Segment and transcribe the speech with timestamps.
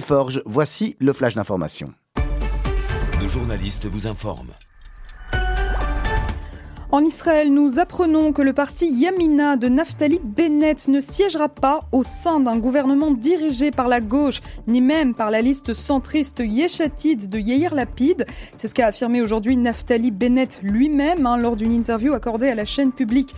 [0.00, 1.92] Forge, voici le flash d'information.
[3.20, 4.54] Nos journalistes vous informent.
[6.94, 12.02] En Israël, nous apprenons que le parti Yamina de Naftali Bennett ne siégera pas au
[12.02, 17.38] sein d'un gouvernement dirigé par la gauche, ni même par la liste centriste Yeshatid de
[17.38, 18.26] Yair Lapid.
[18.58, 22.66] C'est ce qu'a affirmé aujourd'hui Naftali Bennett lui-même hein, lors d'une interview accordée à la
[22.66, 23.34] chaîne publique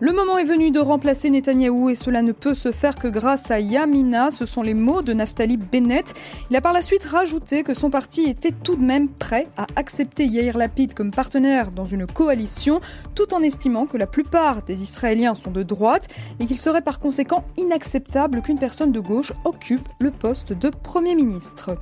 [0.00, 3.50] Le moment est venu de remplacer Netanyahou et cela ne peut se faire que grâce
[3.50, 4.30] à Yamina.
[4.30, 6.14] Ce sont les mots de Naftali Bennett.
[6.50, 9.66] Il a par la suite rajouté que son parti était tout de même prêt à
[9.76, 12.80] accepter Yair Lapid comme partenaire dans une coalition
[13.14, 16.08] tout en estimant que la plupart des Israéliens sont de droite
[16.40, 21.14] et qu'il serait par conséquent inacceptable qu'une personne de gauche occupe le poste de Premier
[21.14, 21.76] ministre.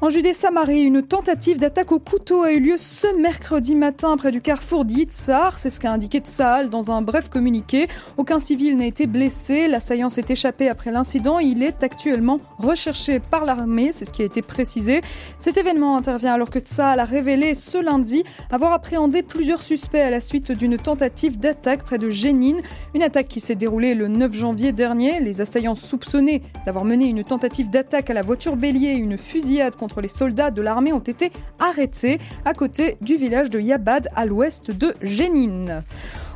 [0.00, 4.40] En Judée-Samarie, une tentative d'attaque au couteau a eu lieu ce mercredi matin près du
[4.40, 5.58] carrefour d'Yitzhar.
[5.58, 7.88] C'est ce qu'a indiqué Tsahal dans un bref communiqué.
[8.16, 9.66] Aucun civil n'a été blessé.
[9.66, 11.40] L'assaillant s'est échappé après l'incident.
[11.40, 13.90] Il est actuellement recherché par l'armée.
[13.90, 15.00] C'est ce qui a été précisé.
[15.36, 20.10] Cet événement intervient alors que Tsahal a révélé ce lundi avoir appréhendé plusieurs suspects à
[20.10, 22.60] la suite d'une tentative d'attaque près de Jénine.
[22.94, 25.18] Une attaque qui s'est déroulée le 9 janvier dernier.
[25.18, 29.74] Les assaillants soupçonnés d'avoir mené une tentative d'attaque à la voiture bélier et une fusillade
[29.74, 34.26] contre les soldats de l'armée ont été arrêtés à côté du village de Yabad à
[34.26, 35.82] l'ouest de Jenin.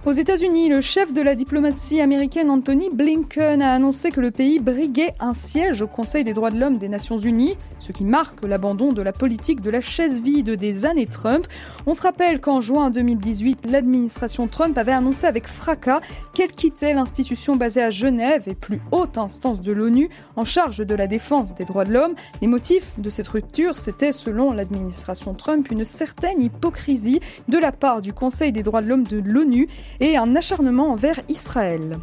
[0.04, 4.58] Aux États-Unis, le chef de la diplomatie américaine Anthony Blinken a annoncé que le pays
[4.58, 8.44] briguait un siège au Conseil des droits de l'homme des Nations Unies, ce qui marque
[8.44, 11.46] l'abandon de la politique de la chaise vide des années Trump.
[11.86, 16.00] On se rappelle qu'en juin 2018, l'administration Trump avait annoncé avec fracas
[16.34, 20.94] qu'elle quittait l'institution basée à Genève et plus haute instance de l'ONU en charge de
[20.96, 22.14] la défense des droits de l'homme.
[22.40, 28.00] Les motifs de cette rupture, c'était selon l'administration Trump une certaine hypocrisie de la part
[28.00, 29.68] du Conseil des droits de l'homme de l'ONU
[30.00, 31.98] et un acharnement envers Israël.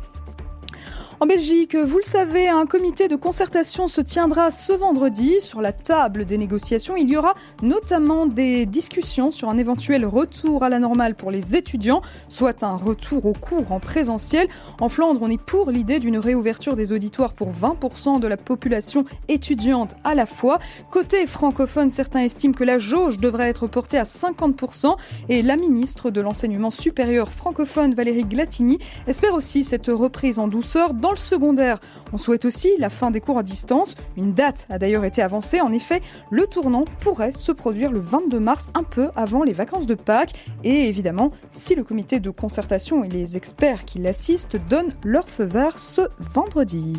[1.22, 5.42] En Belgique, vous le savez, un comité de concertation se tiendra ce vendredi.
[5.42, 10.64] Sur la table des négociations, il y aura notamment des discussions sur un éventuel retour
[10.64, 14.48] à la normale pour les étudiants, soit un retour au cours en présentiel.
[14.80, 19.04] En Flandre, on est pour l'idée d'une réouverture des auditoires pour 20% de la population
[19.28, 20.58] étudiante à la fois.
[20.90, 24.96] Côté francophone, certains estiment que la jauge devrait être portée à 50%
[25.28, 30.94] et la ministre de l'enseignement supérieur francophone, Valérie Glatini, espère aussi cette reprise en douceur
[31.12, 31.80] le secondaire,
[32.14, 33.96] on souhaite aussi la fin des cours à distance.
[34.18, 35.62] Une date a d'ailleurs été avancée.
[35.62, 39.86] En effet, le tournant pourrait se produire le 22 mars, un peu avant les vacances
[39.86, 40.34] de Pâques.
[40.64, 45.44] Et évidemment, si le comité de concertation et les experts qui l'assistent donnent leur feu
[45.44, 46.02] vert ce
[46.34, 46.94] vendredi.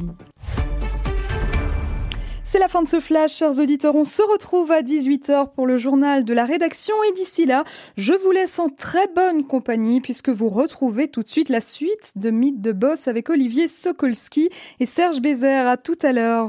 [2.53, 3.95] C'est la fin de ce flash, chers auditeurs.
[3.95, 7.63] On se retrouve à 18h pour le journal de la rédaction et d'ici là,
[7.97, 12.15] je vous laisse en très bonne compagnie puisque vous retrouvez tout de suite la suite
[12.17, 14.51] de Mythe de Boss avec Olivier Sokolski
[14.81, 15.69] et Serge Bézère.
[15.69, 16.49] À tout à l'heure.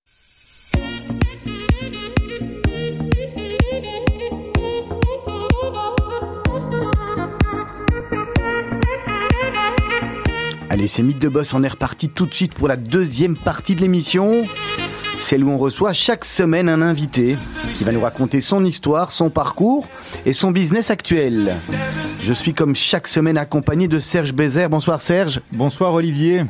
[10.73, 13.75] Allez, c'est Mythe de Boss, on est reparti tout de suite pour la deuxième partie
[13.75, 14.45] de l'émission.
[15.19, 17.35] Celle où on reçoit chaque semaine un invité
[17.77, 19.85] qui va nous raconter son histoire, son parcours
[20.25, 21.57] et son business actuel.
[22.21, 24.69] Je suis comme chaque semaine accompagné de Serge Bézère.
[24.69, 25.41] Bonsoir Serge.
[25.51, 26.45] Bonsoir Olivier.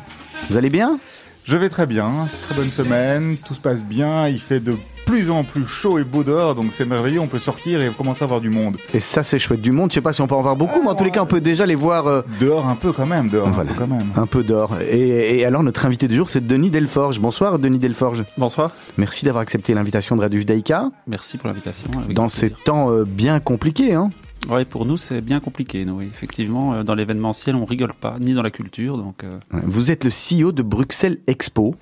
[0.51, 0.99] Vous allez bien?
[1.43, 4.77] Je vais très bien, très bonne semaine, tout se passe bien, il fait de
[5.11, 8.23] plus en plus chaud et beau dehors, donc c'est merveilleux, on peut sortir et commencer
[8.23, 8.77] à voir du monde.
[8.93, 10.81] Et ça c'est chouette du monde, je sais pas si on peut en voir beaucoup,
[10.81, 12.07] mais en tous les cas on peut déjà les voir...
[12.07, 14.07] euh, Dehors un peu quand même, dehors un peu quand même.
[14.15, 14.77] un peu d'or.
[14.89, 17.19] Et, et alors notre invité du jour c'est Denis Delforge.
[17.19, 18.23] Bonsoir Denis Delforge.
[18.37, 18.71] Bonsoir.
[18.97, 21.89] Merci d'avoir accepté l'invitation de Radio Judaïka Merci pour l'invitation.
[22.13, 22.63] dans ces plaisir.
[22.63, 23.93] temps euh, bien compliqués.
[23.93, 24.11] Hein.
[24.49, 25.83] Ouais, pour nous, c'est bien compliqué.
[25.85, 28.97] Nous, effectivement, euh, dans l'événementiel, on rigole pas, ni dans la culture.
[28.97, 31.75] Donc, euh, Vous êtes le CEO de Bruxelles Expo.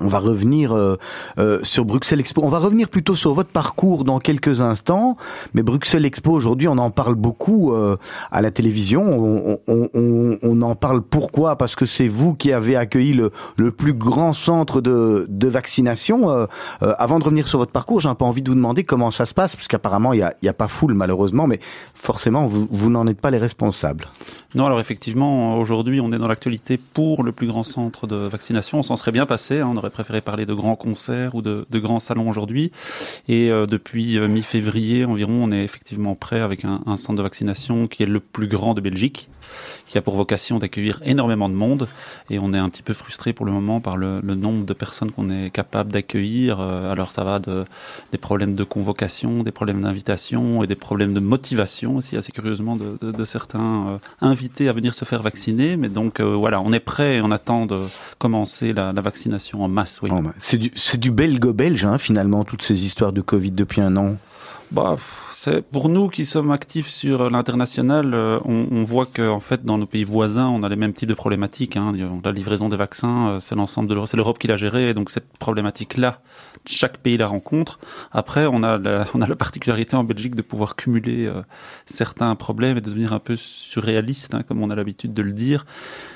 [0.00, 0.96] On va revenir euh,
[1.38, 2.40] euh, sur Bruxelles Expo.
[2.42, 5.18] On va revenir plutôt sur votre parcours dans quelques instants.
[5.52, 7.98] Mais Bruxelles Expo, aujourd'hui, on en parle beaucoup euh,
[8.30, 9.58] à la télévision.
[9.68, 11.56] On, en parle pourquoi?
[11.56, 16.46] Parce que c'est vous qui avez accueilli le, plus grand centre de, vaccination.
[16.80, 19.26] Avant de revenir sur votre parcours, j'ai un peu envie de vous demander comment ça
[19.26, 21.46] se passe, parce qu'apparemment, il n'y a, pas foule, malheureusement.
[21.46, 21.58] Mais
[21.94, 24.06] forcément, vous, n'en êtes pas les responsables.
[24.54, 28.78] non, alors effectivement, aujourd'hui, on est dans l'actualité pour le plus grand centre de vaccination.
[28.78, 29.60] On s'en serait bien passé.
[29.60, 32.72] hein, aurait préféré parler de grands concerts ou de, grands salons aujourd'hui.
[33.28, 37.86] Et euh, depuis euh, mi-février environ, on est effectivement prêt avec un centre de vaccination
[37.86, 39.28] qui est le plus grand de Belgique
[39.86, 41.88] qui a pour vocation d'accueillir énormément de monde.
[42.30, 45.10] Et on est un petit peu frustré pour le moment par le, nombre de personnes
[45.10, 46.60] qu'on est capable d'accueillir.
[46.60, 47.64] Euh, alors ça va de,
[48.10, 52.76] des problèmes de convocation, des problèmes d'invitation et des problèmes de motivation aussi, assez curieusement,
[52.76, 55.76] de, certains euh, invités à venir se faire vacciner.
[55.76, 57.78] Mais donc euh, voilà, on est prêt et on attend de
[58.18, 60.00] commencer la, vaccination en masse.
[60.02, 60.10] Oui.
[60.10, 63.96] Bah, c'est du, c'est du belgo-belge, hein, finalement, toutes ces histoires de Covid depuis un
[63.96, 64.16] an.
[64.72, 64.96] Bah,
[65.30, 69.66] c'est pour nous qui sommes actifs sur l'international, euh, on, on, voit que en fait
[69.66, 71.76] dans nos pays voisins, on a les mêmes types de problématiques.
[71.76, 71.92] Hein.
[72.24, 74.94] La livraison des vaccins, euh, c'est l'ensemble de l'Europe, c'est l'Europe qui l'a géré, et
[74.94, 76.22] donc cette problématique-là,
[76.64, 77.80] chaque pays la rencontre.
[78.12, 81.42] Après, on a la, on a la particularité en Belgique de pouvoir cumuler euh,
[81.84, 85.32] certains problèmes et de devenir un peu surréaliste, hein, comme on a l'habitude de le
[85.32, 85.66] dire.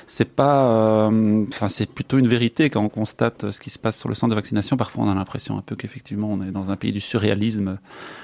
[0.09, 3.99] C'est pas, enfin, euh, c'est plutôt une vérité quand on constate ce qui se passe
[3.99, 4.77] sur le centre de vaccination.
[4.77, 7.77] Parfois, on a l'impression un peu qu'effectivement, on est dans un pays du surréalisme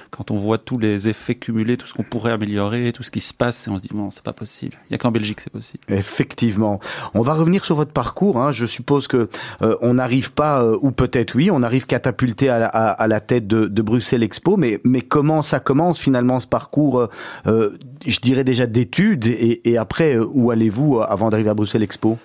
[0.09, 3.19] quand on voit tous les effets cumulés, tout ce qu'on pourrait améliorer, tout ce qui
[3.19, 4.77] se passe, et on se dit bon, c'est pas possible.
[4.89, 5.83] Il y a qu'en Belgique c'est possible.
[5.89, 6.79] Effectivement.
[7.15, 8.39] On va revenir sur votre parcours.
[8.39, 8.51] Hein.
[8.51, 9.27] Je suppose que
[9.61, 13.81] euh, on n'arrive pas, euh, ou peut-être oui, on arrive catapulté à la, tête de,
[13.81, 14.55] Bruxelles Expo.
[14.55, 17.07] Mais comment ça commence finalement ce parcours
[17.45, 22.19] Je dirais déjà d'études et après où allez-vous avant d'arriver à Bruxelles Expo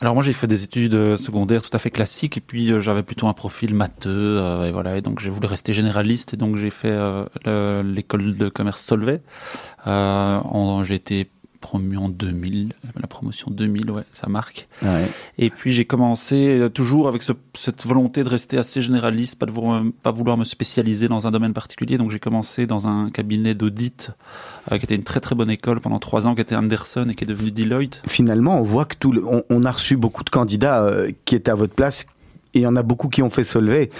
[0.00, 3.02] alors moi j'ai fait des études secondaires tout à fait classiques et puis euh, j'avais
[3.02, 6.56] plutôt un profil matheux euh, et voilà et donc j'ai voulu rester généraliste et donc
[6.56, 9.20] j'ai fait euh, l'école de commerce Solvay.
[9.86, 11.30] j'ai été
[11.64, 14.68] promu en 2000, la promotion 2000, ouais, ça marque.
[14.82, 15.08] Ouais.
[15.38, 19.46] Et puis j'ai commencé euh, toujours avec ce, cette volonté de rester assez généraliste, pas
[19.46, 21.96] de vouloir, pas vouloir me spécialiser dans un domaine particulier.
[21.96, 24.10] Donc j'ai commencé dans un cabinet d'audit
[24.70, 27.14] euh, qui était une très très bonne école pendant trois ans, qui était Anderson et
[27.14, 28.02] qui est devenu Deloitte.
[28.06, 31.34] Finalement, on voit que tout, le, on, on, a reçu beaucoup de candidats euh, qui
[31.34, 32.04] étaient à votre place
[32.54, 33.90] il y en a beaucoup qui ont fait Solvay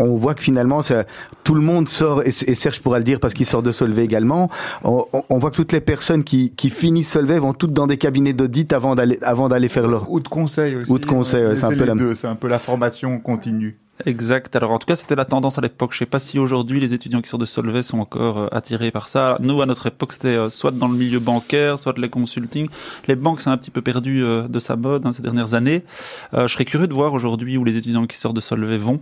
[0.00, 1.04] on voit que finalement ça,
[1.44, 4.04] tout le monde sort et, et, Serge pourra le dire parce qu'il sort de Solvay
[4.04, 4.50] également.
[4.84, 7.98] On, on, voit que toutes les personnes qui, qui finissent Solvay vont toutes dans des
[7.98, 10.90] cabinets d'audit avant d'aller avant d'aller faire leur ou de conseil aussi.
[10.90, 12.16] Ou de conseil, ouais, c'est un peu la...
[12.16, 13.78] c'est un peu la formation continue.
[14.06, 14.56] Exact.
[14.56, 15.92] Alors en tout cas, c'était la tendance à l'époque.
[15.92, 18.90] Je sais pas si aujourd'hui les étudiants qui sortent de Solvay sont encore euh, attirés
[18.90, 19.36] par ça.
[19.40, 22.68] Nous, à notre époque, c'était euh, soit dans le milieu bancaire, soit les consulting.
[23.08, 25.84] Les banques, c'est un petit peu perdu euh, de sa mode hein, ces dernières années.
[26.32, 29.00] Je serais curieux de voir aujourd'hui où les étudiants qui sortent de Solvay vont.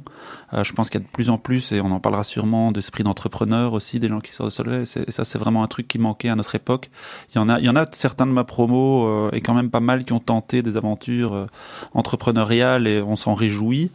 [0.52, 3.04] Je pense qu'il y a de plus en plus, et on en parlera sûrement, d'esprit
[3.04, 4.82] d'entrepreneur aussi, des gens qui sortent de Solvay.
[4.82, 6.90] Et ça, c'est vraiment un truc qui manquait à notre époque.
[7.30, 9.70] Il y en a, il y en a certains de ma promo et quand même
[9.70, 11.46] pas mal qui ont tenté des aventures
[11.94, 13.90] entrepreneuriales et on s'en réjouit.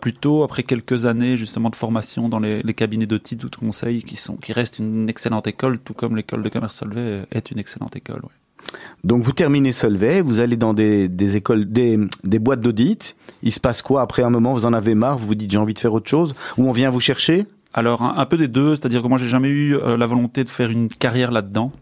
[0.00, 3.56] plutôt après quelques années justement de formation dans les, les cabinets de titres ou de
[3.56, 7.50] conseil qui sont qui restent une excellente école, tout comme l'école de commerce Solvay est
[7.50, 8.20] une excellente école.
[8.22, 8.74] Ouais.
[9.04, 13.16] Donc vous terminez Solvay, vous allez dans des, des écoles, des, des boîtes d'audit.
[13.42, 14.52] Il se passe quoi après un moment?
[14.52, 16.34] Vous en avez marre Vous vous dites j'ai envie de faire autre chose?
[16.56, 17.46] Ou on vient vous chercher?
[17.74, 20.42] Alors un, un, peu des deux, c'est-à-dire que moi j'ai jamais eu euh, la volonté
[20.42, 21.72] de faire une carrière là-dedans.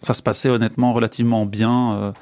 [0.00, 1.92] Ça se passait honnêtement relativement bien.
[1.94, 2.12] Euh,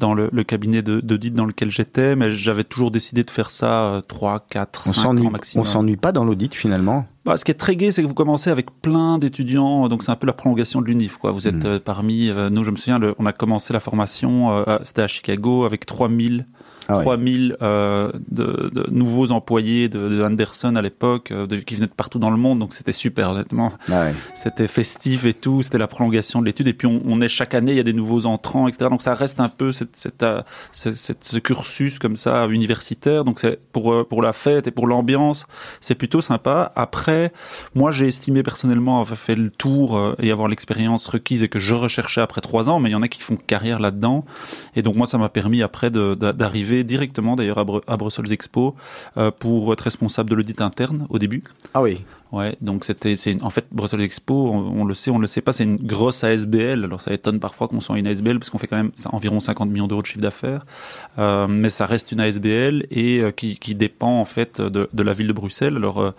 [0.00, 4.02] dans le, le cabinet d'audit dans lequel j'étais, mais j'avais toujours décidé de faire ça
[4.08, 5.62] 3, 4, on 5 ans maximum.
[5.62, 7.06] On s'ennuie pas dans l'audit finalement?
[7.24, 10.10] Bah, ce qui est très gai, c'est que vous commencez avec plein d'étudiants, donc c'est
[10.10, 11.18] un peu la prolongation de l'UNIF.
[11.18, 11.32] Quoi.
[11.32, 11.68] Vous êtes mmh.
[11.68, 15.02] euh, parmi, euh, nous je me souviens, le, on a commencé la formation, euh, c'était
[15.02, 16.46] à Chicago, avec 3000
[16.90, 17.04] ah ouais.
[17.04, 21.92] 3000 euh, de, de, nouveaux employés de, de Anderson à l'époque, euh, qui venaient de
[21.92, 23.72] partout dans le monde, donc c'était super honnêtement.
[23.90, 24.14] Ah ouais.
[24.34, 26.68] C'était festif et tout, c'était la prolongation de l'étude.
[26.68, 28.90] Et puis on, on, est chaque année, il y a des nouveaux entrants, etc.
[28.90, 30.42] Donc ça reste un peu cette, cette, euh,
[30.72, 33.24] cette, cette ce cursus comme ça universitaire.
[33.24, 35.46] Donc c'est pour euh, pour la fête et pour l'ambiance,
[35.80, 36.72] c'est plutôt sympa.
[36.76, 37.32] Après,
[37.74, 41.74] moi j'ai estimé personnellement avoir fait le tour et avoir l'expérience requise et que je
[41.74, 44.24] recherchais après trois ans, mais il y en a qui font carrière là-dedans.
[44.76, 48.74] Et donc moi ça m'a permis après d'arriver directement d'ailleurs à, Brussels Expo
[49.16, 51.42] euh, pour être responsable de l'audit interne au début.
[51.74, 52.02] Ah oui.
[52.32, 55.50] Ouais, donc c'était, c'est en fait Brussels Expo, on, le sait, on le sait pas,
[55.50, 56.84] c'est une grosse ASBL.
[56.84, 59.68] Alors ça étonne parfois qu'on soit une ASBL parce qu'on fait quand même environ 50
[59.68, 60.64] millions d'euros de chiffre d'affaires,
[61.18, 65.02] euh, mais ça reste une ASBL et euh, qui, qui, dépend en fait de, de,
[65.02, 65.74] la ville de Bruxelles.
[65.74, 66.12] Alors euh,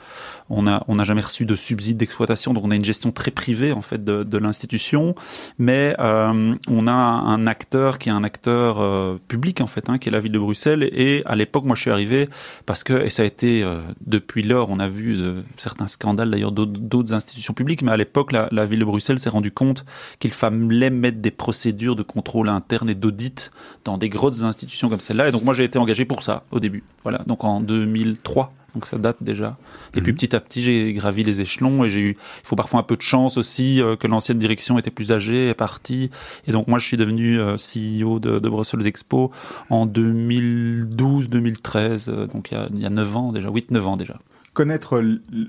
[0.50, 3.32] on a on n'a jamais reçu de subside d'exploitation, donc on a une gestion très
[3.32, 5.16] privée en fait de, de l'institution,
[5.60, 9.98] mais euh, on a un acteur qui est un acteur euh, public en fait, hein,
[9.98, 10.90] qui est la ville de Bruxelles.
[10.92, 12.28] Et à l'époque, moi je suis arrivé
[12.66, 13.66] parce que et ça a été
[14.06, 18.32] depuis lors, on a vu de, certains scandale d'ailleurs d'autres institutions publiques, mais à l'époque,
[18.32, 19.86] la, la, ville de Bruxelles s'est rendu compte
[20.20, 23.52] qu'il fallait mettre des procédures de contrôle interne et d'audit
[23.86, 25.30] dans des grosses institutions comme celle-là.
[25.30, 26.84] Et donc moi, j'ai été engagé pour ça au début.
[27.04, 29.58] Voilà, donc en 2003 donc ça date déjà.
[29.96, 30.18] Et puis Mhm.
[30.18, 32.96] petit à petit, j'ai gravi les échelons et j'ai eu, il faut parfois un peu
[32.96, 36.10] de chance aussi euh, que l'ancienne direction était plus âgée, est partie.
[36.48, 39.32] Et donc moi, je suis devenu euh, CEO de, de Brussels Expo
[39.70, 43.98] en 2012-2013, euh, donc il y, a, il y a 9 ans déjà, 8-9 ans
[43.98, 44.18] déjà.
[44.54, 45.02] Connaître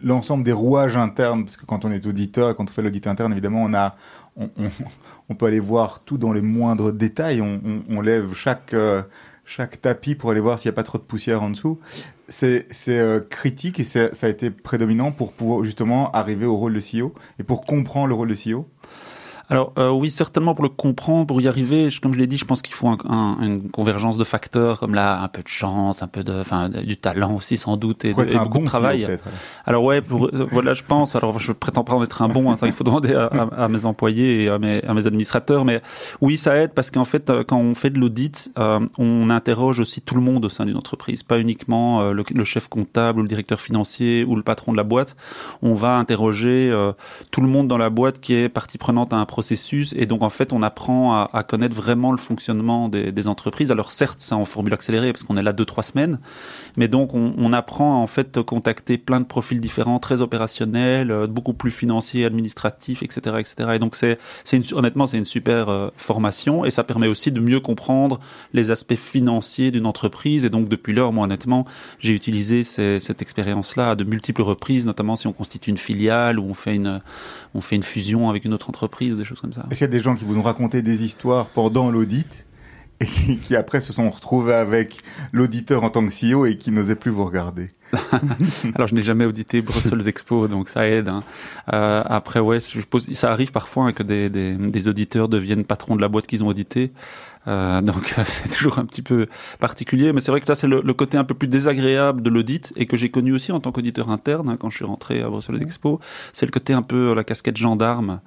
[0.04, 3.32] l'ensemble des rouages internes, parce que quand on est auditeur quand on fait l'audit interne,
[3.32, 3.96] évidemment, on a,
[4.36, 7.40] on, peut aller voir tout dans les moindres détails.
[7.40, 9.02] On, lève chaque, euh,
[9.44, 11.80] chaque tapis pour aller voir s'il n'y a pas trop de poussière en dessous.
[12.28, 16.80] C'est euh, critique et ça a été prédominant pour pouvoir justement arriver au rôle de
[16.80, 18.66] CEO et pour comprendre le rôle de CEO.
[19.52, 22.38] Alors euh, oui, certainement pour le comprendre, pour y arriver, je- comme je l'ai dit,
[22.38, 25.48] je pense qu'il faut un- un- une convergence de facteurs comme là un peu de
[25.48, 28.60] chance, un peu de, enfin, du talent aussi sans doute et, de, et beaucoup bon
[28.60, 29.04] de travail.
[29.66, 31.14] Alors ouais, pour, euh, voilà, je pense.
[31.16, 32.50] Alors je prétends pas en être un bon.
[32.50, 35.06] Hein, ça, il faut demander à, à- à mes employés et à mes, à mes
[35.06, 35.64] administrateurs.
[35.64, 35.80] Mais
[36.20, 39.80] oui, ça aide parce qu'en fait, euh, quand on fait de l'audit, euh, on interroge
[39.80, 43.18] aussi tout le monde au sein d'une entreprise, pas uniquement euh, le, le chef comptable
[43.20, 45.16] ou le directeur financier ou le patron de la boîte.
[45.62, 46.92] On va interroger euh,
[47.30, 49.26] tout le monde dans la boîte qui est partie prenante à un
[49.96, 53.70] et donc en fait, on apprend à, connaître vraiment le fonctionnement des, entreprises.
[53.70, 56.18] Alors certes, c'est en formule accélérée parce qu'on est là deux trois semaines,
[56.76, 61.26] mais donc on, apprend à en fait contacter plein de profils différents, très opérationnels, euh,
[61.26, 63.70] beaucoup plus financiers, administratifs, etc., etc.
[63.74, 64.18] Et donc c'est,
[64.72, 68.20] honnêtement, c'est une super euh, formation et ça permet aussi de mieux comprendre
[68.54, 70.44] les aspects financiers d'une entreprise.
[70.44, 71.66] Et donc depuis lors, moi honnêtement,
[71.98, 76.44] j'ai utilisé cette expérience-là à de multiples reprises, notamment si on constitue une filiale ou
[76.44, 77.00] on fait une,
[77.54, 79.66] on fait une fusion avec une autre entreprise ou des choses comme ça.
[79.70, 82.44] Est-ce qu'il y a des gens qui vous ont raconté des histoires pendant l'audit
[83.00, 84.98] et qui, qui après se sont retrouvés avec
[85.32, 87.70] l'auditeur en tant que CEO et qui n'osaient plus vous regarder
[88.74, 91.08] Alors, je n'ai jamais audité Brussels Expo, donc ça aide.
[91.08, 91.22] hein.
[91.74, 95.64] Euh, après, ouais, je suppose, ça arrive parfois hein, que des, des, des auditeurs deviennent
[95.66, 96.90] patrons de la boîte qu'ils ont audité.
[97.48, 99.26] Euh, donc, c'est toujours un petit peu
[99.60, 100.14] particulier.
[100.14, 102.72] Mais c'est vrai que là, c'est le, le côté un peu plus désagréable de l'audit
[102.76, 105.28] et que j'ai connu aussi en tant qu'auditeur interne hein, quand je suis rentré à
[105.28, 106.00] Brussels Expo.
[106.32, 108.20] C'est le côté un peu la casquette gendarme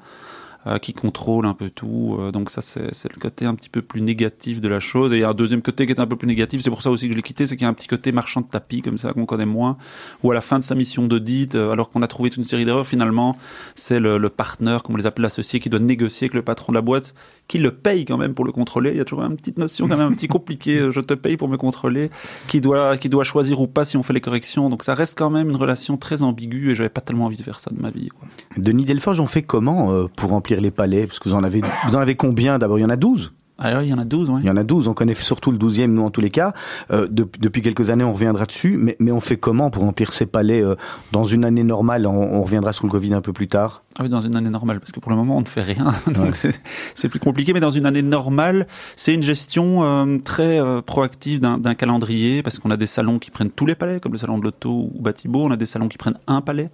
[0.68, 2.18] euh, qui contrôle un peu tout.
[2.20, 5.14] Euh, donc ça, c'est le côté un petit peu plus négatif de la chose.
[5.14, 6.62] Et il y a un deuxième côté qui est un peu plus négatif.
[6.62, 8.12] C'est pour ça aussi que je l'ai quitté, c'est qu'il y a un petit côté
[8.12, 9.78] marchand de tapis comme ça qu'on connaît moins.
[10.24, 12.46] Ou à la fin de sa mission d'audit, euh, alors qu'on a trouvé toute une
[12.46, 13.38] série d'erreurs, finalement,
[13.76, 16.78] c'est le, partenaire, comme on les appelle l'associé, qui doit négocier avec le patron de
[16.78, 17.14] la boîte,
[17.48, 18.90] qui le paye quand même pour le contrôler.
[18.90, 20.80] Il y a toujours une petite notion quand même un petit compliquée.
[20.80, 22.10] euh, Je te paye pour me contrôler.
[22.48, 24.72] Qui doit, qui doit choisir ou pas si on fait les corrections.
[24.72, 27.44] Donc ça reste quand même une relation très ambiguë et j'avais pas tellement envie de
[27.44, 28.10] faire ça de ma vie.
[28.58, 31.96] Denis Delforge, on fait comment pour remplir les palais Parce que vous en avez, vous
[31.96, 34.30] en avez combien D'abord, il y en a 12 Alors il y en a 12,
[34.30, 34.40] ouais.
[34.44, 36.54] Il y en a 12, on connaît surtout le 12e, nous en tous les cas.
[36.92, 40.12] Euh, de- depuis quelques années, on reviendra dessus, mais, mais on fait comment pour remplir
[40.12, 40.76] ces palais euh,
[41.14, 42.06] dans une année normale?
[42.08, 43.84] On, on reviendra sur le Covid un peu plus tard.
[43.98, 45.86] Ah oui, dans une année normale, parce que pour le moment, on ne fait rien.
[46.08, 46.52] Donc, Ouais.
[46.96, 47.54] c'est- plus compliqué.
[47.54, 52.60] Mais dans une année normale, c'est une gestion euh, très euh, proactive d'un calendrier, parce
[52.60, 55.02] qu'on a des salons qui prennent tous les palais, comme le salon de l'auto ou
[55.02, 55.46] Batibo.
[55.46, 56.72] On a des salons qui prennent un palais.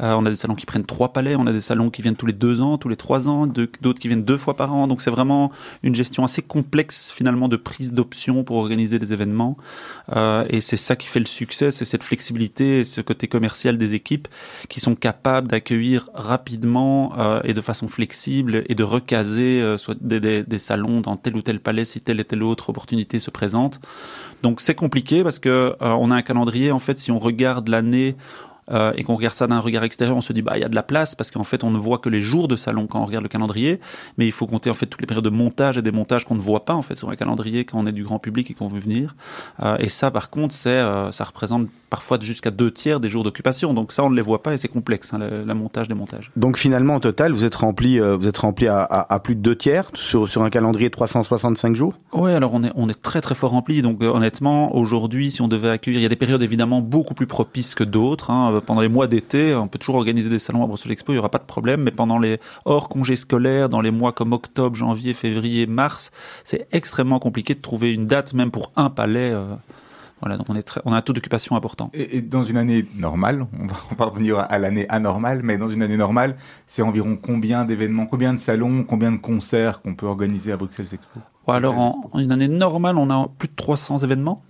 [0.00, 1.36] Euh, on a des salons qui prennent trois palais.
[1.36, 4.00] On a des salons qui viennent tous les deux ans, tous les trois ans, d'autres
[4.00, 4.88] qui viennent deux fois par an.
[4.88, 5.52] Donc, c'est vraiment
[5.84, 9.56] une gestion assez complexe, finalement, de prise d'options pour organiser des événements.
[10.16, 13.78] Euh, et c'est ça qui fait le succès, c'est cette flexibilité et ce côté commercial
[13.78, 14.26] des équipes
[14.68, 19.96] qui sont capables d'accueillir rapidement euh, et de façon flexible et de recaser euh, soit
[20.00, 23.30] des, des- salons dans tel ou tel palais si telle et telle autre opportunité se
[23.30, 23.80] présente.
[24.42, 26.70] Donc c'est compliqué parce que euh, on a un calendrier.
[26.72, 28.16] En fait, si on regarde l'année
[28.70, 30.68] euh, et qu'on regarde ça d'un regard extérieur, on se dit bah il y a
[30.68, 33.00] de la place parce qu'en fait on ne voit que les jours de salon quand
[33.00, 33.80] on regarde le calendrier,
[34.18, 36.34] mais il faut compter en fait toutes les périodes de montage et des montages qu'on
[36.34, 38.54] ne voit pas en fait sur un calendrier quand on est du grand public et
[38.54, 39.14] qu'on veut venir.
[39.62, 43.22] Euh, et ça par contre c'est euh, ça représente parfois jusqu'à deux tiers des jours
[43.22, 45.88] d'occupation, donc ça on ne les voit pas et c'est complexe hein, le, le montage
[45.88, 46.30] des montages.
[46.36, 49.40] Donc finalement, au total, vous êtes rempli, vous êtes rempli à, à- à plus de
[49.40, 51.94] deux tiers sur, sur un calendrier de 365 jours?
[52.12, 53.82] Ouais, alors on est on est très très fort rempli.
[53.82, 57.26] Donc honnêtement, aujourd'hui, si on devait accueillir, il y a des périodes évidemment beaucoup plus
[57.26, 58.30] propices que d'autres.
[58.30, 58.55] hein.
[58.56, 61.16] Euh, Pendant les mois d'été, on peut toujours organiser des salons à Bruxelles Expo, il
[61.16, 61.82] y aura pas de problème.
[61.82, 66.10] Mais pendant les hors congés scolaires, dans les mois comme octobre, janvier, février, mars,
[66.44, 69.30] c'est extrêmement compliqué de trouver une date même pour un palais.
[69.32, 69.54] euh.
[70.22, 71.90] Voilà, donc on est très, on a un taux d'occupation important.
[71.92, 75.58] Et, et dans une année normale, on va, on va revenir à l'année anormale, mais
[75.58, 76.36] dans une année normale,
[76.66, 80.86] c'est environ combien d'événements, combien de salons, combien de concerts qu'on peut organiser à Bruxelles
[80.90, 81.20] Expo?
[81.46, 84.42] Alors en, en une année normale, on a plus de 300 événements.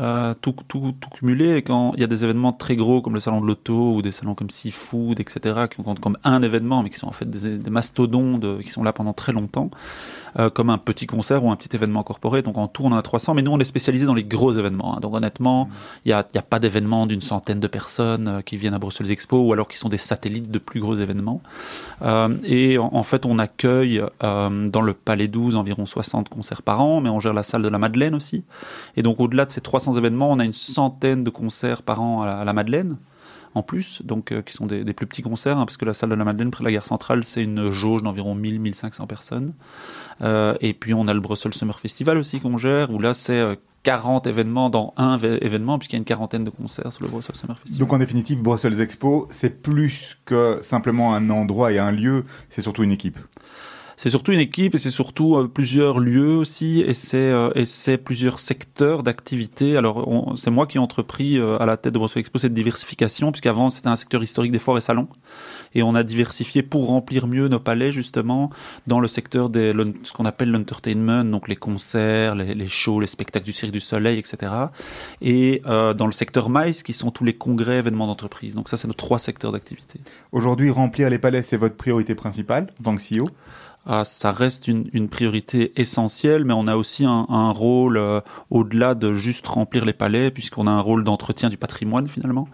[0.00, 3.12] Euh, tout, tout, tout cumulé et quand il y a des événements très gros comme
[3.12, 6.82] le salon de l'auto ou des salons comme Seafood etc qui comptent comme un événement
[6.82, 9.68] mais qui sont en fait des, des mastodontes qui sont là pendant très longtemps
[10.38, 12.96] euh, comme un petit concert ou un petit événement incorporé donc en tout on en
[12.96, 15.00] a 300 mais nous on est spécialisé dans les gros événements hein.
[15.00, 15.68] donc honnêtement
[16.06, 18.74] il y a, il y a pas d'événements d'une centaine de personnes euh, qui viennent
[18.74, 21.42] à Bruxelles Expo ou alors qui sont des satellites de plus gros événements
[22.44, 27.00] et en, en fait, on accueille dans le Palais 12 environ 60 concerts par an,
[27.00, 28.44] mais on gère la salle de la Madeleine aussi.
[28.96, 32.22] Et donc, au-delà de ces 300 événements, on a une centaine de concerts par an
[32.22, 32.96] à la, Madeleine
[33.56, 36.10] en plus, donc euh, qui sont des, plus petits concerts, hein, parce que la salle
[36.10, 39.52] de la Madeleine, près de la gare centrale, c'est une jauge d'environ 1000-1500 personnes.
[40.22, 43.58] Euh, et puis on a le Brussels Summer Festival aussi qu'on gère, où là c'est
[43.82, 47.34] 40 événements dans un événement, puisqu'il y a une quarantaine de concerts sur le Brussels
[47.34, 47.80] Summer Festival.
[47.80, 52.62] Donc en définitive, Brussels Expo, c'est plus que simplement un endroit et un lieu, c'est
[52.62, 53.18] surtout une équipe
[53.96, 58.38] c'est surtout une équipe et c'est surtout euh, plusieurs lieux aussi et c'est euh, plusieurs
[58.38, 59.76] secteurs d'activité.
[59.76, 63.30] Alors c'est moi qui ai entrepris euh, à la tête de Bruxelles Expo cette diversification
[63.32, 65.08] puisqu'avant c'était un secteur historique des foires et salons
[65.74, 68.50] et on a diversifié pour remplir mieux nos palais justement
[68.86, 69.72] dans le secteur des
[70.02, 73.80] ce qu'on appelle l'entertainment donc les concerts, les, les, shows, les spectacles du Cirque du
[73.80, 74.52] Soleil, etc.
[75.20, 78.54] Et euh, dans le secteur MICE qui sont tous les congrès événements d'entreprise.
[78.54, 80.00] Donc ça c'est nos trois secteurs d'activité.
[80.32, 83.24] Aujourd'hui remplir les palais c'est votre priorité principale en tant que CEO
[83.86, 88.20] ah, ça reste une, une, priorité essentielle, mais on a aussi un, un rôle euh,
[88.50, 92.48] au-delà de juste remplir les palais, puisqu'on a un rôle d'entretien du patrimoine finalement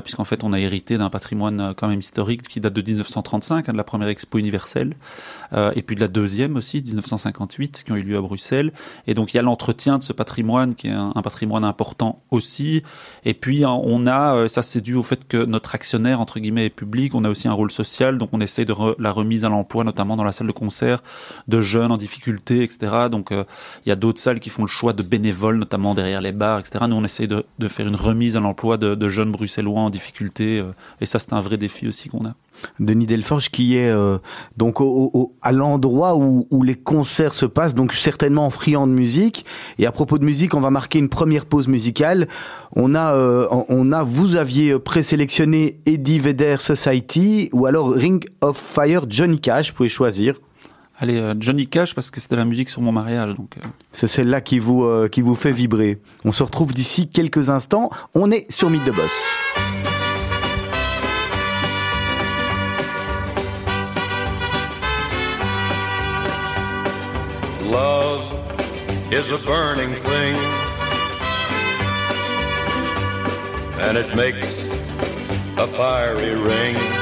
[0.00, 3.68] puisqu'en fait on a hérité d'un patrimoine euh, quand même historique qui date de 1935,
[3.68, 4.94] hein, de la première expo universelle,
[5.52, 8.72] euh, et puis de la deuxième aussi, 1958, qui ont eu lieu à Bruxelles.
[9.06, 12.82] Et donc il y a l'entretien de ce patrimoine qui est un, patrimoine important aussi.
[13.24, 16.40] Et puis hein, on a, euh, ça c'est dû au fait que notre actionnaire entre
[16.40, 19.44] guillemets est public, on a aussi un rôle social, donc on essaye de la remise
[19.44, 21.02] à l'emploi, notamment dans la salle de concert
[21.48, 23.08] de jeunes en difficulté, etc.
[23.10, 23.44] Donc euh,
[23.84, 26.60] il y a d'autres salles qui font le choix de bénévoles, notamment derrière les bars,
[26.60, 26.84] etc.
[26.88, 30.58] Nous on essaye de, faire une remise à l'emploi de jeunes bruxellois en difficulté.
[30.58, 32.34] Euh, et ça, c'est un vrai défi aussi qu'on a.
[32.78, 34.18] Denis Delforge qui est euh,
[34.56, 38.92] donc au, à l'endroit où, où, les concerts se passent, donc certainement en friand de
[38.92, 39.44] musique.
[39.78, 42.28] Et à propos de musique, on va marquer une première pause musicale.
[42.76, 48.56] On a, euh, on a, vous aviez présélectionné Eddie Vedder Society ou alors Ring of
[48.56, 49.70] Fire Johnny Cash.
[49.70, 50.36] Vous pouvez choisir.
[51.02, 53.34] Allez, euh, Johnny Cash parce que c'était la musique sur mon mariage.
[53.34, 53.56] Donc.
[53.56, 53.68] Euh...
[53.90, 56.00] C'est celle-là qui vous euh, qui vous fait vibrer.
[56.24, 57.90] On se retrouve d'ici quelques instants.
[58.14, 59.10] On est sur Mythe de Boss.
[67.68, 68.22] Love
[69.10, 70.36] is a burning thing,
[73.80, 74.68] and it makes
[75.58, 77.01] a fiery ring.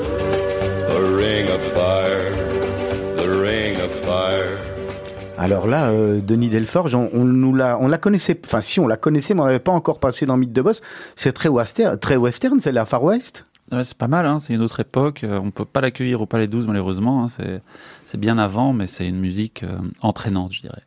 [5.41, 8.85] Alors là, euh, Denis Delforge, on, on, nous la, on la connaissait, enfin si on
[8.85, 10.81] la connaissait, mais on n'avait pas encore passé dans Mythe de Boss.
[11.15, 13.43] C'est très western, très western, c'est la Far West.
[13.71, 15.25] Ouais, c'est pas mal, hein, c'est une autre époque.
[15.27, 17.23] On peut pas l'accueillir au Palais 12 malheureusement.
[17.23, 17.59] Hein, c'est,
[18.05, 20.83] c'est bien avant, mais c'est une musique euh, entraînante, je dirais.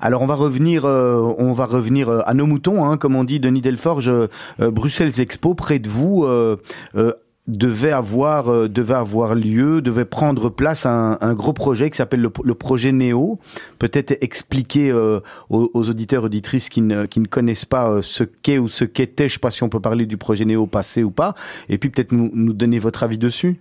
[0.00, 3.38] Alors on va revenir, euh, on va revenir à nos moutons, hein, comme on dit
[3.38, 4.26] Denis Delforge, euh,
[4.58, 6.26] Bruxelles Expo, près de vous.
[7.46, 12.20] Devait avoir euh, devait avoir lieu, devait prendre place un, un gros projet qui s'appelle
[12.20, 13.38] le, le projet Néo.
[13.78, 18.24] Peut-être expliquer euh, aux, aux auditeurs auditrices qui ne qui ne connaissent pas euh, ce
[18.24, 21.02] qu'est ou ce qu'était, je sais pas si on peut parler du projet Néo passé
[21.02, 21.34] ou pas,
[21.68, 23.60] et puis peut-être nous nous donner votre avis dessus.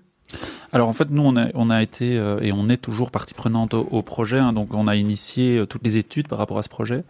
[0.71, 3.33] Alors en fait, nous, on a, on a été euh, et on est toujours partie
[3.33, 4.37] prenante au, au projet.
[4.37, 4.53] hein.
[4.53, 7.03] donc on a initié euh, toutes les études par rapport à ce projet.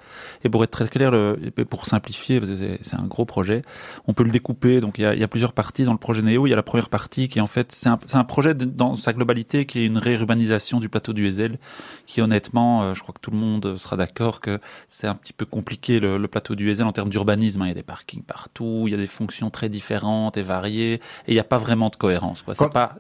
[0.44, 3.62] Et pour être très clair, le, et pour simplifier, parce que c'est un gros projet,
[4.08, 4.80] on peut le découper.
[4.82, 6.48] Donc il y a, y a plusieurs parties dans le projet Néo.
[6.48, 8.66] Il y a la première partie qui est en fait, c'est un, un projet de-
[8.66, 11.58] dans sa globalité qui est une réurbanisation du plateau du Ezel,
[12.06, 15.34] qui honnêtement, euh, je crois que tout le monde sera d'accord que c'est un petit
[15.34, 17.62] peu compliqué le, le plateau du Ezel en termes d'urbanisme.
[17.62, 17.66] hein.
[17.66, 20.94] Il y a des parkings partout, il y a des fonctions très différentes et variées,
[20.94, 22.42] et il n'y a pas vraiment de cohérence.
[22.42, 22.54] Quoi.
[22.54, 22.96] Quand- pas,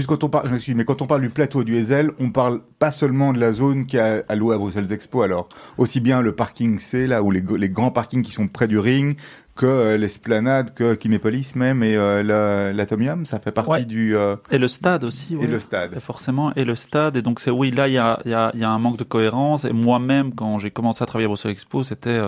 [0.00, 2.30] Juste quand on parle, je m'excuse, mais quand on parle du plateau du Ezel, on
[2.30, 6.22] parle pas seulement de la zone qui est allouée à Bruxelles Expo, alors aussi bien
[6.22, 9.18] le parking C, là, ou les, grands parkings qui sont près du ring,
[9.56, 13.84] que euh, l'esplanade, que Kinépolis même, et euh, la- l'Atomium, ça fait partie Ouais.
[13.84, 14.16] du...
[14.16, 15.34] euh, Et le stade aussi.
[15.34, 15.46] et ouais.
[15.48, 15.94] le stade.
[15.94, 17.18] Et forcément, et le stade.
[17.18, 19.66] Et donc, c'est oui, là, il y a, y a un manque de cohérence.
[19.66, 22.18] Et moi-même, quand j'ai commencé à travailler à Bruxelles Expo, c'était.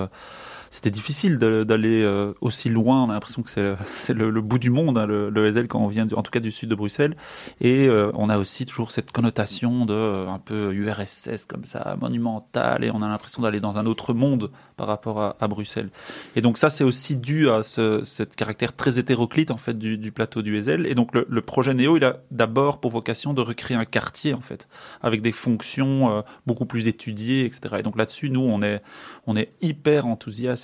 [0.73, 3.05] C'était difficile d'aller euh, aussi loin.
[3.05, 6.07] On a l'impression que c'est le, bout du monde, hein, le, le quand on vient,
[6.07, 7.15] du- en tout cas du sud de Bruxelles.
[7.61, 11.99] Et euh, on a aussi toujours cette connotation de euh, un peu URSS comme ça,
[12.01, 15.91] monumental, et on a l'impression d'aller dans un autre monde par rapport à, Bruxelles.
[16.37, 20.11] Et donc ça, c'est aussi dû à ce cette caractère très hétéroclite en fait du,
[20.11, 20.87] plateau du Ezel.
[20.87, 24.41] Et donc le, projet Néo, il a d'abord pour vocation de recréer un quartier en
[24.41, 24.69] fait,
[25.03, 27.77] avec des fonctions beaucoup plus étudiées, etc.
[27.81, 28.81] Et donc là-dessus, nous, on est
[29.27, 30.07] on est hyper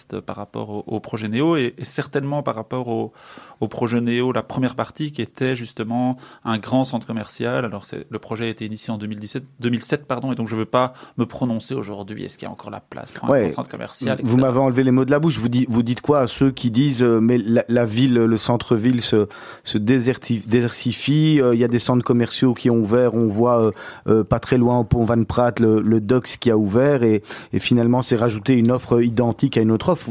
[0.07, 3.13] par rapport au, projet Néo et certainement par rapport au,
[3.61, 7.65] au projet Néo, la première partie qui était justement un grand centre commercial.
[7.65, 10.95] Alors le projet a été initié en 2017, 2007 pardon, et donc je veux pas
[11.17, 12.25] me prononcer aujourd'hui.
[12.25, 13.43] Est-ce qu'il y a encore la place pour un Ouais.
[13.47, 15.39] grand centre commercial Vous m'avez enlevé les mots de la bouche.
[15.39, 18.37] Vous dites, vous dites quoi à ceux qui disent euh, mais la, la ville, le
[18.37, 19.27] centre-ville se,
[19.65, 21.41] se déserti- désertifie.
[21.41, 23.15] euh, Il y a des centres commerciaux qui ont ouvert.
[23.15, 23.73] On voit
[24.07, 27.23] euh, pas très loin au pont Van Praat le, le Dox qui a ouvert et,
[27.53, 30.09] et finalement c'est rajouté une offre identique à une autre offre.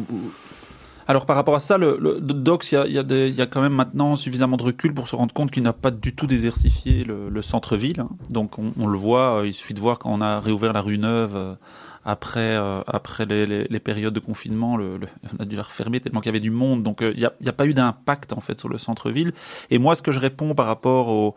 [1.09, 3.61] Alors par rapport à ça, le, le Docs, il y a, y, y a quand
[3.61, 7.05] même maintenant suffisamment de recul pour se rendre compte qu'il n'a pas du tout désertifié
[7.05, 8.01] le, le centre-ville.
[8.01, 8.09] hein.
[8.29, 10.81] Donc on, on le voit, euh, il suffit de voir quand on a réouvert la
[10.81, 11.55] rue Neuve euh,
[12.03, 15.07] après euh, après les, les, les périodes de confinement, le, le-
[15.39, 16.83] on a dû la refermer tellement qu'il y avait du monde.
[16.83, 19.31] Donc euh, il n'y a, a pas eu d'impact en fait sur le centre-ville.
[19.69, 21.35] Et moi, ce que je réponds par rapport au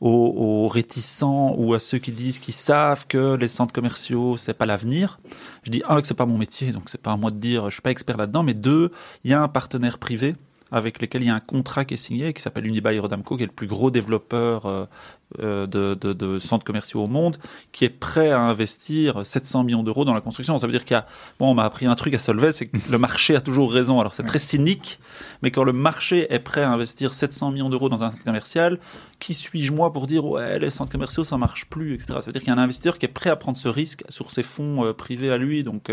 [0.00, 4.66] aux, réticents ou à ceux qui disent qu'ils savent que les centres commerciaux c'est pas
[4.66, 5.20] l'avenir.
[5.62, 7.68] Je dis un que c'est pas mon métier, donc c'est pas à moi de dire,
[7.68, 8.90] je suis pas expert là-dedans, mais deux,
[9.24, 10.34] il y a un partenaire privé
[10.72, 13.42] avec lequel il y a un contrat qui est signé qui s'appelle Unibail Rodamco, qui
[13.42, 14.86] est le plus gros développeur euh,
[15.38, 17.36] euh, de, centres commerciaux au monde,
[17.72, 20.58] qui est prêt à investir 700 millions d'euros dans la construction.
[20.58, 21.06] Ça veut dire qu'il y a,
[21.38, 24.00] bon, on m'a appris un truc à Solvay, c'est que le marché a toujours raison.
[24.00, 24.98] Alors c'est très cynique,
[25.42, 28.78] mais quand le marché est prêt à investir 700 millions d'euros dans un centre commercial,
[29.20, 32.14] qui suis-je moi pour dire ouais les centres commerciaux ça marche plus, etc.
[32.20, 34.02] Ça veut dire qu'il y a un investisseur qui est prêt à prendre ce risque
[34.08, 35.62] sur ses fonds euh, privés à lui.
[35.62, 35.90] Donc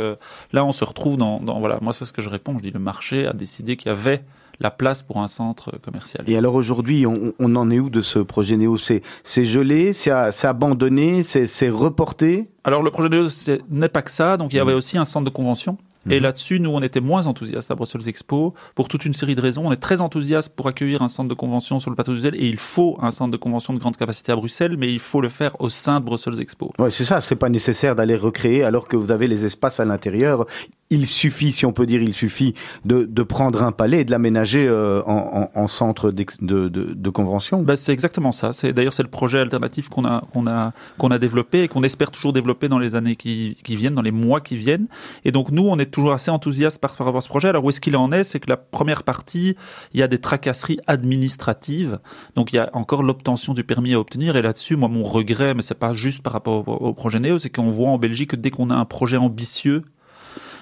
[0.51, 2.57] là on se retrouve dans voilà, moi c'est ce que je réponds.
[2.57, 4.23] Je dis le marché a décidé qu'il y avait
[4.59, 6.23] la place pour un centre commercial.
[6.27, 8.77] Et alors aujourd'hui, on, on en est où de ce projet Néo?
[8.77, 9.01] C'est
[9.45, 12.49] gelé, c'est abandonné, c'est reporté?
[12.63, 15.25] Alors le projet c'est- n'est pas que ça, donc il y avait aussi un centre
[15.25, 15.77] de convention.
[16.09, 16.23] Et Mhm.
[16.23, 19.63] là-dessus, nous, on était moins enthousiastes à Brussels Expo pour toute une série de raisons.
[19.67, 22.35] On est très enthousiastes pour accueillir un centre de convention sur le plateau du Zèle
[22.35, 25.19] et il faut un centre de convention de grande capacité à Bruxelles, mais il faut
[25.19, 26.71] le faire au sein de Brussels Expo.
[26.79, 27.19] Ouais, c'est ça.
[27.19, 30.45] C'est pas nécessaire d'aller recréer alors que vous avez les espaces à l'intérieur.
[30.89, 32.53] Il suffit, si on peut dire, il suffit
[32.85, 36.69] de, de prendre un palais et de l'aménager euh, en, en, en centre de, de,
[36.69, 37.61] de convention.
[37.61, 38.53] Bah, c'est exactement ça.
[38.53, 41.83] C'est d'ailleurs c'est le projet alternatif qu'on a qu'on a qu'on a développé et qu'on
[41.83, 44.87] espère toujours développer dans les années qui, qui viennent, dans les mois qui viennent.
[45.25, 47.49] Et donc nous, on est toujours assez enthousiastes par, par rapport à ce projet.
[47.49, 48.23] Alors où est-ce qu'il en est?
[48.23, 49.57] C'est que la première partie,
[49.93, 51.99] il y a des tracasseries administratives.
[52.35, 54.37] Donc il y a encore l'obtention du permis à obtenir.
[54.37, 57.39] Et là-dessus, moi, mon regret, mais c'est pas juste par rapport au, au projet Néo,
[57.39, 59.83] c'est qu'on voit en Belgique que dès qu'on a un projet ambitieux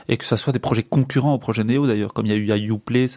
[0.08, 2.38] et que ça soit des projets concurrents au projet Néo d'ailleurs, comme il y a
[2.38, 2.56] eu à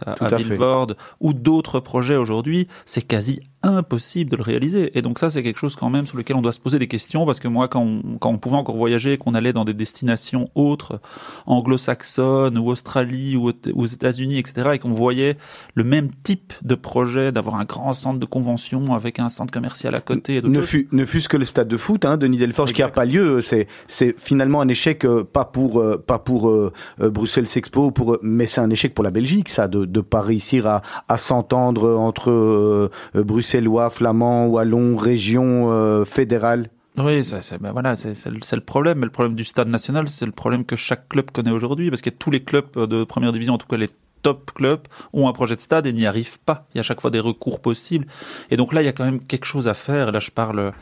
[0.05, 0.37] à, Tout à à.
[0.37, 4.97] Villevorde, ou d'autres projets aujourd'hui, c'est quasi impossible de le réaliser.
[4.97, 6.87] Et donc ça, c'est quelque chose quand même sur lequel on doit se poser des
[6.87, 9.73] questions, parce que moi, quand on, quand on pouvait encore voyager, qu'on allait dans des
[9.73, 10.99] destinations autres,
[11.45, 15.37] anglo-saxonnes, ou Australie, ou aux- États-Unis, etc., et qu'on voyait
[15.73, 19.95] le même type de projet, d'avoir un grand centre de convention avec un centre commercial
[19.95, 22.73] à côté, et Ne, fut, ne fût-ce que le stade de foot, hein, Denis Delforge,
[22.73, 22.95] qui a Exact.
[22.95, 27.09] pas lieu, c'est c'est finalement un échec, euh, pas pour euh, pas pour euh, euh,
[27.09, 30.21] Bruxelles Expo, pour euh, mais c'est un échec pour la Belgique, ça, de de pas
[30.21, 36.69] réussir à à s'entendre entre euh, euh, bruxellois, flamands, wallons, régions euh, fédérales.
[36.97, 38.99] Oui, c'est, ben voilà, le problème.
[38.99, 42.01] Mais le problème du stade national, c'est le problème que chaque club connaît aujourd'hui, parce
[42.01, 43.89] que tous les clubs de première division, en tout cas les
[44.21, 44.81] top clubs
[45.13, 46.67] ont un projet de stade et n'y arrivent pas.
[46.73, 48.05] Il y a à chaque fois des recours possibles.
[48.49, 50.09] Et donc là, il y a quand même quelque chose à faire.
[50.09, 50.73] Et là, je parle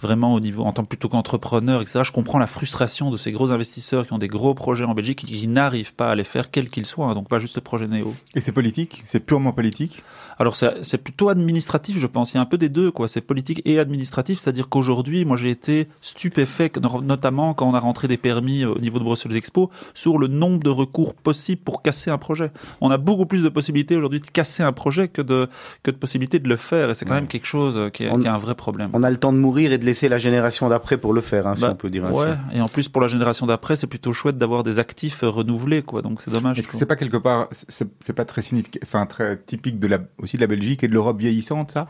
[0.00, 2.00] vraiment au niveau, en tant plutôt qu'entrepreneur, etc.
[2.04, 5.24] Je comprends la frustration de ces gros investisseurs qui ont des gros projets en Belgique
[5.24, 7.14] et qui n'arrivent pas à les faire, quels qu'ils soient.
[7.14, 8.14] Donc pas juste le projet Néo.
[8.34, 9.02] Et c'est politique?
[9.04, 10.02] C'est purement politique?
[10.38, 12.32] Alors c'est plutôt administratif, je pense.
[12.32, 13.08] Il y a un peu des deux, quoi.
[13.08, 16.70] C'est politique et administratif, c'est-à-dire qu'aujourd'hui, moi, j'ai été stupéfait,
[17.02, 20.28] notamment quand on a rentré des permis euh, au niveau de Bruxelles Expo, sur le
[20.28, 22.50] nombre de recours possibles pour casser un projet.
[22.80, 25.48] On a beaucoup plus de possibilités aujourd'hui de casser un projet que de
[25.82, 28.10] que de possibilités de le faire, et c'est quand même quelque chose euh, qui est,
[28.10, 28.90] On- qui est un vrai problème.
[28.92, 31.46] On a le temps de mourir et de laisser la génération d'après pour le faire,
[31.46, 32.18] hein, si Bah, on peut dire ainsi.
[32.18, 35.82] Ouais, et en plus pour la génération d'après, c'est plutôt chouette d'avoir des actifs renouvelés,
[35.82, 36.02] quoi.
[36.02, 36.58] Donc c'est dommage.
[36.58, 38.42] Est-ce que c'est pas quelque part, c'est pas très
[38.82, 41.88] enfin très typique de la, aussi de la Belgique et de l'Europe vieillissante, ça?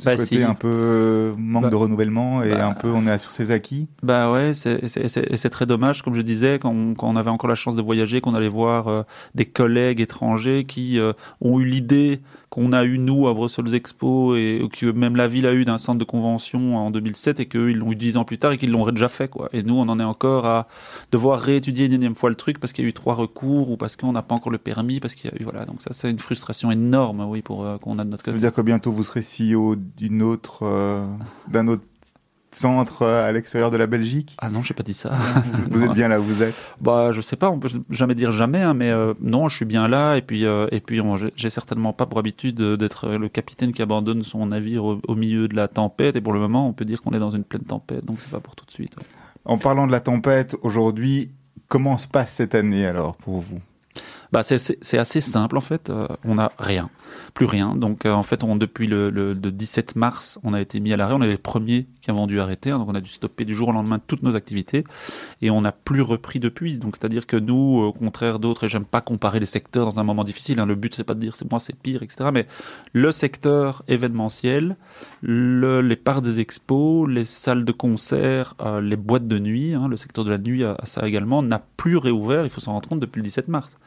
[0.00, 0.42] Ce Bah, côté si.
[0.42, 3.52] un peu euh, manque Bah, de renouvellement et bah, un peu on est sur ses
[3.52, 3.86] acquis.
[4.02, 7.54] Bah ouais, c'est- très dommage, comme je disais, quand on, quand on avait encore la
[7.54, 9.02] chance de voyager, qu'on allait voir euh,
[9.36, 14.36] des collègues étrangers qui euh, ont eu l'idée qu'on a eu nous à Brussels Expo
[14.36, 17.70] et que même la ville a eu d'un centre de convention en 2007 et qu'eux
[17.70, 19.48] ils l'ont eu dix ans plus tard et qu'ils l'ont déjà fait quoi.
[19.52, 20.68] Et nous on en est encore à
[21.10, 23.76] devoir réétudier une énième fois le truc parce qu'il y a eu trois recours ou
[23.76, 25.90] parce qu'on n'a pas encore le permis parce qu'il y a eu voilà donc ça
[25.92, 28.46] c'est une frustration énorme oui pour euh, qu'on a de notre Ça veut côté.
[28.46, 31.06] dire que bientôt vous serez CEO d'une autre, euh,
[31.48, 31.84] d'un autre
[32.50, 34.36] centre à l'extérieur de la Belgique?
[34.38, 35.10] Ah non j'ai pas dit ça.
[35.70, 36.54] Vous êtes bien là où vous êtes.
[36.80, 39.64] Bah, je sais pas, on peut jamais dire jamais, hein, mais euh, non, je suis
[39.64, 40.14] bien là.
[40.16, 41.00] Et puis, euh, et puis,
[41.34, 45.48] j'ai certainement pas pour habitude d'être le capitaine qui abandonne son navire au, au milieu
[45.48, 46.14] de la tempête.
[46.14, 48.30] Et pour le moment, on peut dire qu'on est dans une pleine tempête, donc c'est
[48.30, 48.94] pas pour tout de suite.
[48.96, 49.04] ouais.
[49.46, 51.30] En parlant de la tempête, aujourd'hui,
[51.68, 53.58] comment se passe cette année alors pour vous?
[54.34, 55.90] Bah, c'est- assez simple en fait.
[55.90, 56.90] Euh, on n'a rien,
[57.34, 57.76] plus rien.
[57.76, 60.96] Donc, euh, en fait, depuis le, le- le 17 mars, on a été mis à
[60.96, 61.14] l'arrêt.
[61.14, 62.70] On est les premiers qui avons dû arrêter.
[62.72, 62.78] hein.
[62.78, 64.82] donc, on a dû stopper du jour au lendemain toutes nos activités
[65.40, 66.78] et on n'a plus repris depuis.
[66.80, 70.04] Donc, c'est-à-dire que nous, au contraire d'autres, et j'aime pas comparer les secteurs dans un
[70.04, 70.58] moment difficile.
[70.58, 72.30] hein, le but, c'est pas de dire c'est moi, c'est pire, etc.
[72.32, 72.46] Mais
[72.92, 74.76] le secteur événementiel,
[75.26, 79.88] le- les parts des expos, les salles de concert, euh, les boîtes de nuit, hein,
[79.88, 82.44] le secteur de la nuit a, a ça également, n'a plus réouvert.
[82.44, 83.78] Il faut s'en rendre compte depuis le 17 mars.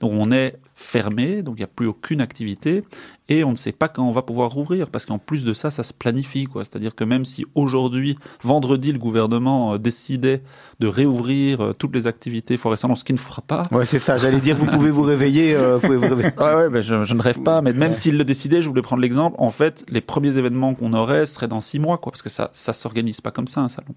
[0.00, 2.82] Donc on est fermé, donc il n'y a plus aucune activité
[3.28, 5.70] et on ne sait pas quand on va pouvoir rouvrir parce qu'en plus de ça,
[5.70, 6.44] ça se planifie.
[6.44, 6.64] quoi.
[6.64, 10.42] C'est-à-dire que même si aujourd'hui, vendredi, le gouvernement euh, décidait
[10.80, 13.62] de réouvrir euh, toutes les activités forêt ce qui ne fera pas.
[13.70, 14.18] Ouais, c'est ça.
[14.18, 15.54] J'allais dire, vous pouvez vous réveiller.
[15.54, 16.30] euh, vous pouvez vous réveiller.
[16.38, 18.82] Ouais, ouais, ben je, je ne rêve pas, mais même s'il le décidait, je voulais
[18.82, 19.36] prendre l'exemple.
[19.38, 22.50] En fait, les premiers événements qu'on aurait seraient dans six mois, quoi, parce que ça,
[22.52, 23.94] ça s'organise pas comme ça un salon.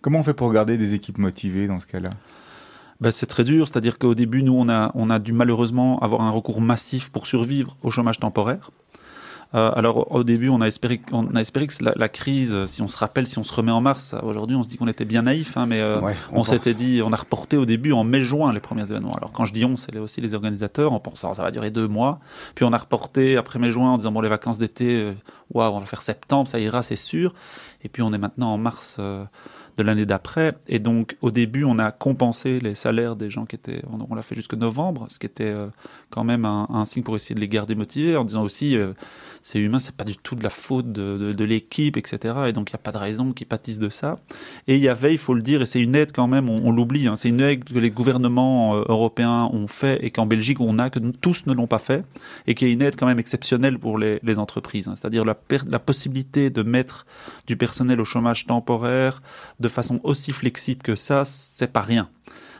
[0.00, 2.10] Comment on fait pour garder des équipes motivées dans ce cas-là?
[3.00, 6.22] Ben, c'est très dur, c'est-à-dire qu'au début, nous, on a, on a dû malheureusement avoir
[6.22, 8.70] un recours massif pour survivre au chômage temporaire.
[9.54, 12.82] Euh, alors au début, on a espéré, on a espéré que la, la crise, si
[12.82, 15.04] on se rappelle, si on se remet en mars, aujourd'hui, on se dit qu'on était
[15.04, 17.92] bien naïf, hein, mais euh, Ouais, on, on s'était dit, on a reporté au début
[17.92, 19.14] en mai-juin les premiers événements.
[19.14, 21.86] Alors quand je dis on, c'est aussi les organisateurs, en pensant ça va durer deux
[21.86, 22.18] mois.
[22.56, 25.12] Puis on a reporté après mai-juin en disant bon les vacances d'été, euh,
[25.54, 27.32] waouh, on va faire septembre, ça ira, c'est sûr.
[27.82, 29.24] Et puis on est maintenant en mars euh,
[29.76, 30.54] de l'année d'après.
[30.68, 34.22] Et donc au début, on a compensé les salaires des gens qui étaient, on, l'a
[34.22, 35.68] fait jusque novembre, ce qui était euh,
[36.10, 38.92] quand même un, un signe pour essayer de les garder motivés, en disant aussi euh,
[39.46, 42.34] c'est humain, c'est pas du tout de la faute de, de, l'équipe, etc.
[42.48, 44.16] Et donc il n'y a pas de raison qu'ils pâtissent de ça.
[44.66, 46.72] Et il y avait, il faut le dire, et c'est une aide quand même, on,
[46.72, 50.58] l'oublie, hein, c'est une aide que les gouvernements euh, européens ont fait et qu'en Belgique
[50.58, 52.04] on a, que tous ne l'ont pas fait,
[52.48, 54.88] et qui est une aide quand même exceptionnelle pour les, entreprises.
[54.88, 54.96] hein.
[54.96, 57.06] C'est-à-dire la, la possibilité de mettre
[57.46, 59.22] du personnel au chômage temporaire
[59.60, 62.08] de façon aussi flexible que ça, c'est pas rien.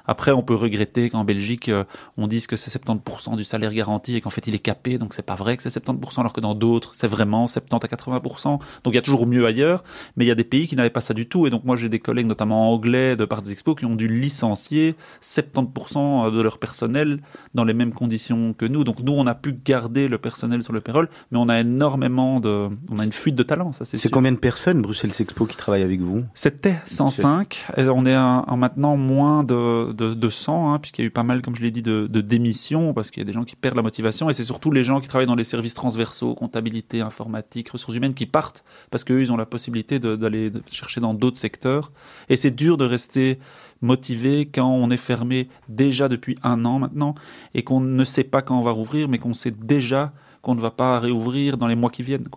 [0.07, 1.85] Après, on peut regretter qu'en Belgique, euh,
[2.17, 4.99] on dise que c'est 70% du salaire garanti et qu'en fait, il est capé.
[4.99, 7.89] Donc, c'est pas vrai que c'est 70%, alors que dans d'autres, c'est vraiment 70 à
[7.89, 8.45] 80%.
[8.45, 9.85] Donc, il y a toujours mieux ailleurs.
[10.17, 11.47] Mais il y a des pays qui n'avaient pas ça du tout.
[11.47, 14.09] Et donc, moi, j'ai des collègues, notamment anglais de par des expos, qui ont dû
[14.09, 17.21] licencier 70% de leur personnel
[17.55, 18.85] dans les mêmes conditions que nous.
[18.85, 22.41] Donc, nous, on a pu garder le personnel sur le payroll, mais on a énormément
[22.41, 25.47] de, on a une fuite de talent, ça, c'est C'est combien de personnes, Bruxelles Expo,
[25.47, 26.25] qui travaillent avec vous?
[26.35, 27.67] C'était 105.
[27.77, 28.17] Et on est
[28.57, 31.63] maintenant moins de, de, de 100, hein, puisqu'il y a eu pas mal, comme je
[31.63, 34.31] l'ai dit, de, démissions, parce qu'il y a des gens qui perdent la motivation.
[34.31, 38.15] Et c'est surtout les gens qui travaillent dans les services transversaux, comptabilité, informatique, ressources humaines,
[38.15, 41.93] qui partent, parce qu'eux, ils ont la possibilité d'aller chercher dans d'autres secteurs.
[42.29, 43.39] Et c'est dur de rester
[43.83, 47.15] motivé quand on est fermé déjà depuis un an maintenant,
[47.55, 50.61] et qu'on ne sait pas quand on va rouvrir, mais qu'on sait déjà qu'on ne
[50.61, 52.29] va pas réouvrir dans les mois qui viennent.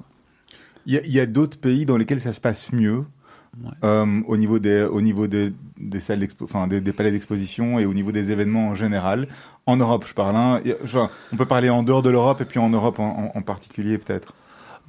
[0.86, 3.06] Il y a d'autres pays dans lesquels ça se passe mieux.
[3.84, 5.52] Euh, au niveau des au niveau des,
[6.00, 9.28] salles enfin des, palais d'exposition et au niveau des événements en général
[9.66, 10.60] en Europe je parle hein.
[11.32, 14.34] On peut parler en dehors de l'Europe et puis en Europe en particulier peut-être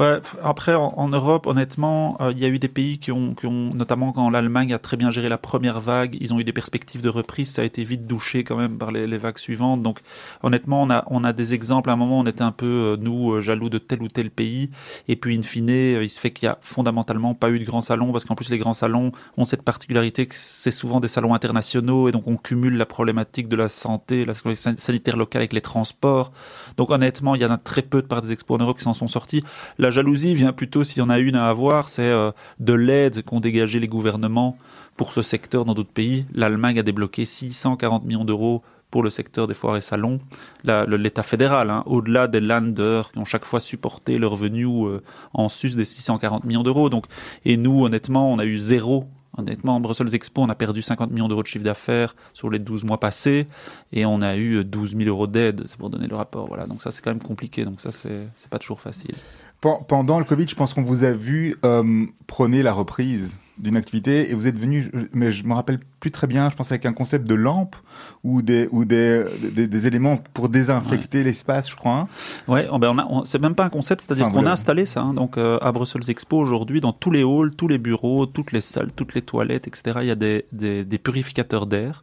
[0.01, 3.35] Ouais, après, en, en Europe, honnêtement, euh, il y a eu des pays qui ont,
[3.35, 6.45] qui ont, notamment quand l'Allemagne a très bien géré la première vague, ils ont eu
[6.45, 7.51] des perspectives de reprise.
[7.51, 9.83] Ça a été vite douché quand même par les, les vagues suivantes.
[9.83, 9.99] Donc,
[10.43, 11.91] honnêtement, on a, on a des exemples.
[11.91, 14.31] À un moment, on était un peu, euh, nous, euh, jaloux de tel ou tel
[14.31, 14.71] pays.
[15.07, 17.83] Et puis, in fine, il se fait qu'il y a fondamentalement pas eu de grands
[17.83, 21.35] salons, parce qu'en plus, les grands salons ont cette particularité que c'est souvent des salons
[21.35, 25.61] internationaux, et donc on cumule la problématique de la santé, la sanitaire locale avec les
[25.61, 26.33] transports.
[26.79, 28.85] Donc, honnêtement, il y en a très peu de par des expos en Europe qui
[28.85, 29.45] s'en sont sortis.
[29.91, 33.25] La jalousie vient plutôt, s'il y en a une à avoir, c'est euh, de l'aide
[33.25, 34.57] qu'ont dégagé les gouvernements
[34.97, 36.27] pour ce secteur dans d'autres pays.
[36.33, 40.21] L'Allemagne a débloqué 640 millions d'euros pour le secteur des foires et salons.
[40.63, 45.01] L'État fédéral, hein, au-delà des landers qui ont chaque fois supporté le revenu euh,
[45.35, 46.89] en sus des 640 millions d'euros.
[46.89, 47.07] Donc,
[47.45, 49.07] et nous, honnêtement, on a eu zéro.
[49.37, 52.59] Honnêtement, en Brussels Expo, on a perdu 50 millions d'euros de chiffre d'affaires sur les
[52.61, 53.49] 12 mois passés
[53.93, 56.47] et on a eu 12 000 euros d'aide, c'est pour donner le rapport.
[56.49, 56.67] Voilà.
[56.67, 57.65] Donc ça, c'est quand même compliqué.
[57.65, 59.15] Donc ça, c'est pas toujours facile.
[59.61, 63.77] Pen- Pendant le Covid, je pense qu'on vous a vu euh, prôner la reprise d'une
[63.77, 66.87] activité et vous êtes venu, mais je me rappelle plus très bien, je pense avec
[66.87, 67.77] un concept de lampe
[68.25, 71.93] ou des ou des, des, des éléments pour désinfecter l'espace, je crois.
[71.93, 72.09] hein.
[72.49, 74.53] Ouais, oh ben on a, on- c'est même pas un concept, c'est-à-dire Enfin, qu'on a
[74.53, 75.03] installé ça.
[75.03, 75.13] hein.
[75.13, 78.63] donc euh, à Brussels Expo aujourd'hui, dans tous les halls, tous les bureaux, toutes les
[78.63, 79.99] salles, toutes les toilettes, etc.
[80.01, 82.03] Il y a des, des, des purificateurs d'air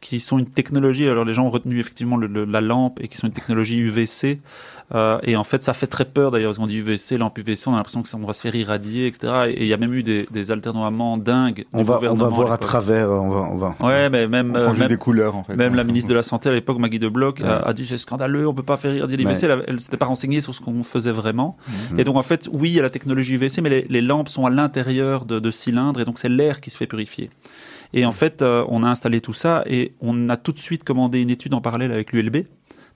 [0.00, 1.08] qui sont une technologie.
[1.08, 3.78] Alors les gens ont retenu effectivement le- le- la lampe et qui sont une technologie
[3.78, 4.40] UVC.
[4.94, 6.48] Euh, et en fait, ça fait très peur d'ailleurs.
[6.50, 8.54] Parce qu'on dit UVC, lampe UVC, on a l'impression que ça, on va se faire
[8.54, 9.32] irradier, etc.
[9.48, 11.66] Et il y a même eu des, des alternoiements dingues.
[11.74, 13.10] On va, on va voir à travers.
[13.10, 13.74] On va, on va.
[13.80, 15.56] Ouais, mais même, On euh, prend juste même, des couleurs en fait.
[15.56, 17.62] même la ministre de la Santé à l'époque, Maggie de Bloch, a, Ouais.
[17.66, 19.32] a dit c'est scandaleux, on peut pas faire irradier les Ouais.
[19.32, 19.44] UVC.
[19.44, 21.56] Elle, elle s'était pas renseignée sur ce qu'on faisait vraiment.
[21.92, 22.00] Mhm.
[22.00, 24.28] Et donc en fait, oui, il y a la technologie UVC, mais les, les lampes
[24.30, 27.28] sont à l'intérieur de, de cylindres et donc c'est l'air qui se fait purifier.
[27.92, 30.84] Et en fait, euh, on a installé tout ça et on a tout de suite
[30.84, 32.44] commandé une étude en parallèle avec l'ULB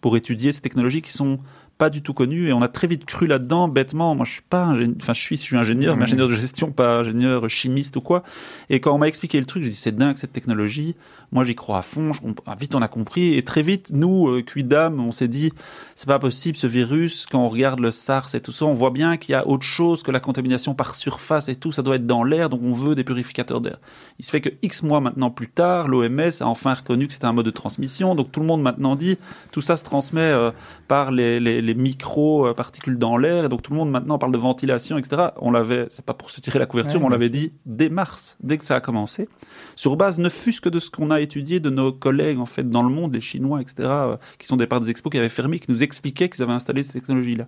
[0.00, 1.38] pour étudier ces technologies qui sont
[1.82, 4.14] pas du tout connues et on a très vite cru là-dedans bêtement.
[4.14, 6.04] Moi, je suis pas, ingé- enfin, je suis, je suis ingénieur, mais Mhm.
[6.04, 8.22] ingénieur de gestion, pas ingénieur chimiste ou quoi.
[8.70, 10.94] Et quand on m'a expliqué le truc, j'ai dit c'est dingue cette technologie.
[11.32, 12.12] Moi, j'y crois à fond.
[12.12, 15.26] Je comp- ah, vite, on a compris et très vite, nous, euh, Quidam, on s'est
[15.26, 15.50] dit
[15.96, 17.26] c'est pas possible ce virus.
[17.28, 19.64] Quand on regarde le SARS et tout ça, on voit bien qu'il y a autre
[19.64, 21.72] chose que la contamination par surface et tout.
[21.72, 23.78] Ça doit être dans l'air, donc on veut des purificateurs d'air.
[24.20, 27.24] Il se fait que X mois maintenant plus tard, l'OMS a enfin reconnu que c'était
[27.26, 28.14] un mode de transmission.
[28.14, 29.16] Donc tout le monde maintenant dit
[29.50, 30.50] tout ça se transmet euh,
[30.86, 32.54] par les, les, les micro euh,
[32.88, 33.44] dans l'air.
[33.44, 35.28] Et donc tout le monde maintenant parle de ventilation, etc.
[35.40, 37.88] On l'avait, c'est pas pour se tirer la couverture, Ouais, mais on l'avait dit dès
[37.88, 39.28] mars, dès que ça a commencé,
[39.76, 42.68] sur base ne fût-ce que de ce qu'on a étudié de nos collègues en fait
[42.68, 43.74] dans le monde, les Chinois, etc.
[43.88, 46.52] euh, qui sont des parts des expos qui avaient fermé, qui nous expliquaient qu'ils avaient
[46.52, 47.46] installé ces technologies-là.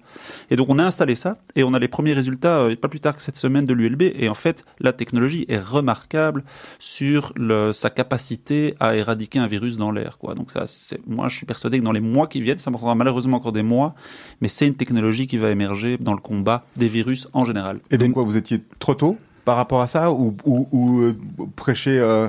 [0.50, 3.00] Et donc on a installé ça et on a les premiers résultats euh, pas plus
[3.00, 4.02] tard que cette semaine de l'ULB.
[4.02, 6.44] Et en fait, la technologie est remarquable
[6.78, 10.18] sur le, sa capacité à éradiquer un virus dans l'air.
[10.18, 10.34] Quoi.
[10.34, 12.76] Donc ça, c'est, moi, je suis persuadé que dans les mois qui viennent, ça me
[12.76, 13.94] prendra malheureusement encore des mois,
[14.40, 17.80] mais c'est une technologie qui va émerger dans le combat des virus en général.
[17.90, 21.14] Et donc quoi, vous étiez trop tôt par rapport à ça ou, ou, ou, euh,
[21.56, 22.28] prêcher euh,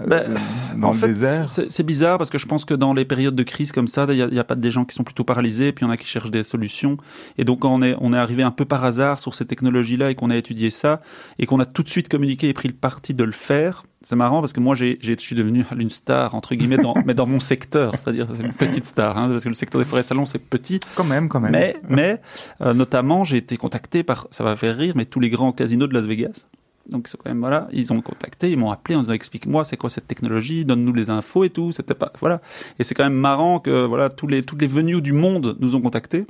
[0.00, 0.36] Euh,
[0.76, 3.34] dans en le fait, désert c'est bizarre parce que je pense que dans les périodes
[3.34, 5.84] de crise comme ça, il y a, pas des gens qui sont plutôt paralysés, puis
[5.84, 6.96] il y en a qui cherchent des solutions.
[7.38, 10.10] Et donc quand on est, on est arrivé un peu par hasard sur ces technologies-là
[10.10, 11.00] et qu'on a étudié ça
[11.38, 13.84] et qu'on a tout de suite communiqué et pris le parti de le faire.
[14.02, 17.14] C'est marrant parce que moi, j'ai- je suis devenu une star entre guillemets, dans, mais
[17.14, 20.02] dans mon secteur, c'est-à-dire c'est une petite star, hein, parce que le secteur des forêts
[20.02, 20.80] salons c'est petit.
[20.94, 21.52] Quand même, quand même.
[21.52, 22.20] Mais, mais
[22.62, 25.86] euh, notamment, j'ai été contacté par, ça va faire rire, mais tous les grands casinos
[25.86, 26.46] de Las Vegas.
[26.90, 29.76] Donc c'est quand même voilà, ils ont contacté, ils m'ont appelé en disant explique-moi c'est
[29.76, 31.72] quoi cette technologie, donne-nous les infos et tout.
[31.72, 32.40] C'était pas voilà.
[32.78, 35.74] Et c'est quand même marrant que voilà tous les toutes les venues du monde nous
[35.74, 36.26] ont contactés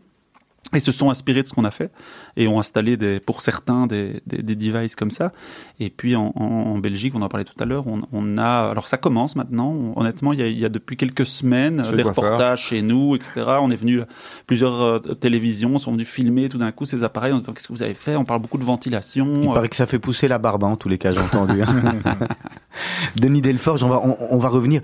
[0.74, 1.90] et se sont inspirés de ce qu'on a fait
[2.36, 5.32] et ont installé des, pour certains des, des, des devices comme ça.
[5.80, 8.70] Et puis en, en, en Belgique, on en parlait tout à l'heure, on, on a
[8.70, 9.70] alors ça commence maintenant.
[9.72, 13.16] On- honnêtement, il y, a, il y a depuis quelques semaines des reportages chez nous,
[13.16, 13.32] etc.
[13.60, 14.02] On est venu
[14.46, 17.68] plusieurs euh, télévisions sont venus filmer tout d'un coup ces appareils en se disant qu'est-ce
[17.68, 18.16] que vous avez fait?
[18.16, 19.42] On parle beaucoup de ventilation.
[19.42, 21.18] Il euh, paraît que ça fait pousser la barbe, hein, en tous les cas, j'ai
[21.18, 21.62] entendu.
[21.62, 21.92] hein.
[23.16, 24.80] Denis Delforge, on va, on, on va revenir.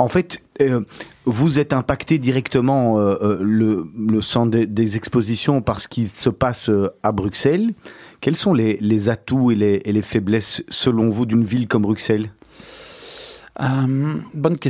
[0.00, 0.80] En fait, euh,
[1.26, 6.70] vous êtes impacté directement euh, euh, le, le des, expositions par ce qui se passe
[7.02, 7.74] à Bruxelles.
[8.22, 12.30] Quels sont les, atouts et les faiblesses, selon vous, d'une ville comme Bruxelles?
[13.60, 14.20] Euh,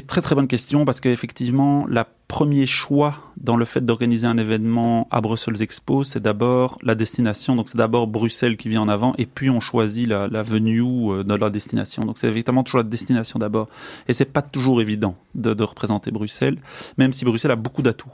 [0.06, 5.06] très très bonne question parce qu'effectivement, le premier choix dans le fait d'organiser un événement
[5.10, 7.56] à Brussels Expo, c'est d'abord la destination.
[7.56, 11.24] Donc c'est d'abord Bruxelles qui vient en avant et puis on choisit la, venue euh,
[11.24, 12.02] de la destination.
[12.02, 13.68] Donc c'est évidemment toujours la destination d'abord.
[14.08, 16.58] Et c'est pas toujours évident de, représenter Bruxelles,
[16.96, 18.08] même si Bruxelles a beaucoup d'atouts.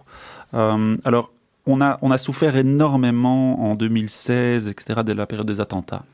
[0.55, 1.31] Euh, alors
[1.69, 6.05] on a souffert énormément en 2016, etc., de la période des attentats.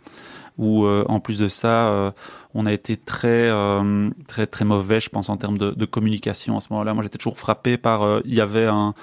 [0.59, 2.11] Où euh, en plus de ça, euh,
[2.55, 6.61] on a été très euh, très très mauvais, je pense, en termes de, communication à
[6.61, 6.95] ce moment-là.
[6.95, 8.95] Moi, j'étais toujours frappé par, il y avait un,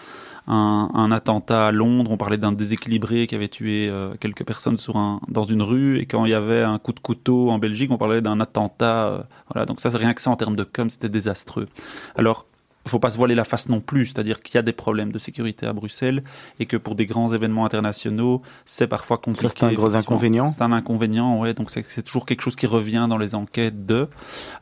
[0.47, 5.19] un, attentat à Londres, on parlait d'un déséquilibré qui avait tué quelques personnes sur un,
[5.27, 7.97] dans une rue, et quand il y avait un coup de couteau en Belgique, on
[7.97, 9.27] parlait d'un attentat.
[9.51, 11.67] voilà, donc ça, rien que ça en termes de com, c'était désastreux.
[12.15, 12.45] Alors,
[12.85, 15.11] il faut pas se voiler la face non plus, c'est-à-dire qu'il y a des problèmes
[15.11, 16.23] de sécurité à Bruxelles
[16.59, 19.53] et que pour des grands événements internationaux, c'est parfois compliqué.
[19.55, 21.53] c'est un gros inconvénient C'est un inconvénient, ouais.
[21.53, 24.07] Donc c'est toujours quelque chose qui revient dans les enquêtes de.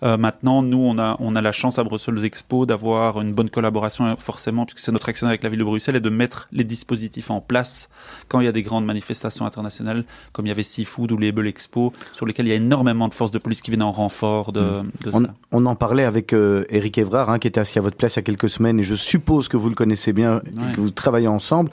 [0.04, 3.50] Euh, maintenant, nous, on a on a la chance à Bruxelles Expo d'avoir une bonne
[3.50, 6.48] collaboration euh, forcément, puisque c'est notre action avec la ville de Bruxelles, et de mettre
[6.52, 7.90] les dispositifs en place
[8.28, 11.48] quand il y a des grandes manifestations internationales, comme il y avait Seafood ou Label
[11.48, 14.52] Expo, sur lesquels il y a énormément de forces de police qui viennent en renfort
[14.52, 15.34] de, de On, ça.
[15.52, 18.20] on en parlait avec euh, Eric Evrard, hein, qui était assis à votre place il
[18.20, 20.92] y a quelques semaines, et je suppose que vous le connaissez bien, et que vous
[20.92, 21.70] travaillez ensemble.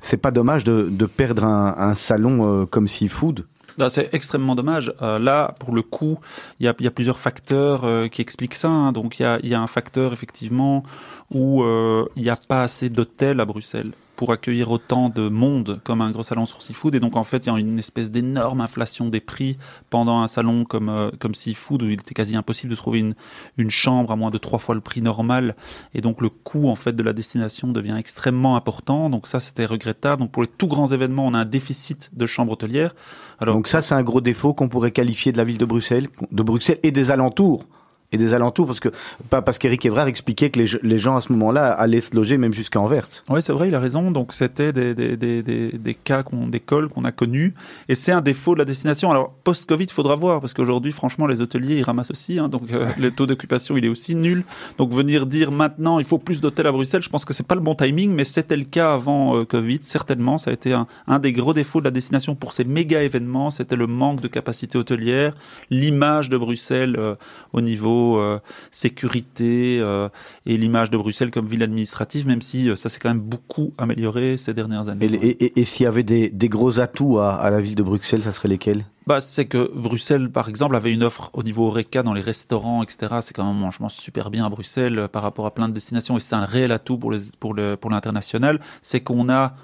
[0.00, 3.44] C'est pas dommage de, de perdre un, un salon euh, comme Seafood?
[3.88, 4.94] C'est extrêmement dommage.
[5.02, 6.18] Euh, là, pour le coup,
[6.60, 8.68] il y a, il y a plusieurs facteurs euh, qui expliquent ça.
[8.70, 8.92] hein.
[8.92, 10.82] Donc, il y a, il y a un facteur, effectivement,
[11.30, 15.80] où euh, il n'y a pas assez d'hôtels à Bruxelles pour accueillir autant de monde
[15.84, 16.94] comme un gros salon sur Seafood.
[16.94, 19.58] Et donc, en fait, il y a une espèce d'énorme inflation des prix
[19.90, 23.14] pendant un salon comme, euh, comme Seafood, où il était quasi impossible de trouver une,
[23.58, 25.54] une chambre à moins de trois fois le prix normal.
[25.94, 29.10] Et donc, le coût, en fait, de la destination devient extrêmement important.
[29.10, 30.22] Donc, ça, c'était regrettable.
[30.22, 32.94] Donc, pour les tout grands événements, on a un déficit de chambres hôtelières.
[33.38, 36.08] Alors, Donc ça, c'est un gros défaut qu'on pourrait qualifier de la ville de Bruxelles,
[36.30, 37.66] de Bruxelles et des alentours.
[38.12, 38.88] Et des alentours, parce que
[39.30, 42.14] pas parce qu'Éric Evrard expliquait que les, ge- les gens à ce moment-là allaient se
[42.14, 43.06] loger même jusqu'à Anvers.
[43.28, 44.10] Oui, c'est vrai, il a raison.
[44.12, 47.52] Donc, c'était des, des, des, des, cas, qu'on, des cols qu'on a connus.
[47.88, 49.10] Et c'est un défaut de la destination.
[49.10, 52.38] Alors, post-Covid, il faudra voir, parce qu'aujourd'hui, franchement, les hôteliers, ils ramassent aussi.
[52.38, 54.44] Hein, donc, euh, le taux d'occupation, il est aussi nul.
[54.78, 57.56] Donc, venir dire maintenant, il faut plus d'hôtels à Bruxelles, je pense que c'est pas
[57.56, 59.80] le bon timing, mais c'était le cas avant euh, Covid.
[59.82, 63.02] Certainement, ça a été un, un des gros défauts de la destination pour ces méga
[63.02, 63.50] événements.
[63.50, 65.34] C'était le manque de capacité hôtelière,
[65.70, 67.14] l'image de Bruxelles euh,
[67.52, 68.38] au niveau euh,
[68.70, 70.08] sécurité euh,
[70.46, 73.72] et l'image de Bruxelles comme ville administrative, même si euh, ça s'est quand même beaucoup
[73.78, 75.06] amélioré ces dernières années.
[75.06, 77.74] Et, et- et- et s'il y avait des, des gros atouts à, à la ville
[77.74, 78.84] de Bruxelles, ça serait lesquels?
[79.06, 82.82] Bah, c'est que Bruxelles, par exemple, avait une offre au niveau Oreca dans les restaurants,
[82.82, 83.16] etc.
[83.20, 86.16] C'est quand même un mangement super bien à Bruxelles par rapport à plein de destinations
[86.16, 88.60] et c'est un réel atout pour les, pour le, pour l'international.
[88.82, 89.54] C'est qu'on a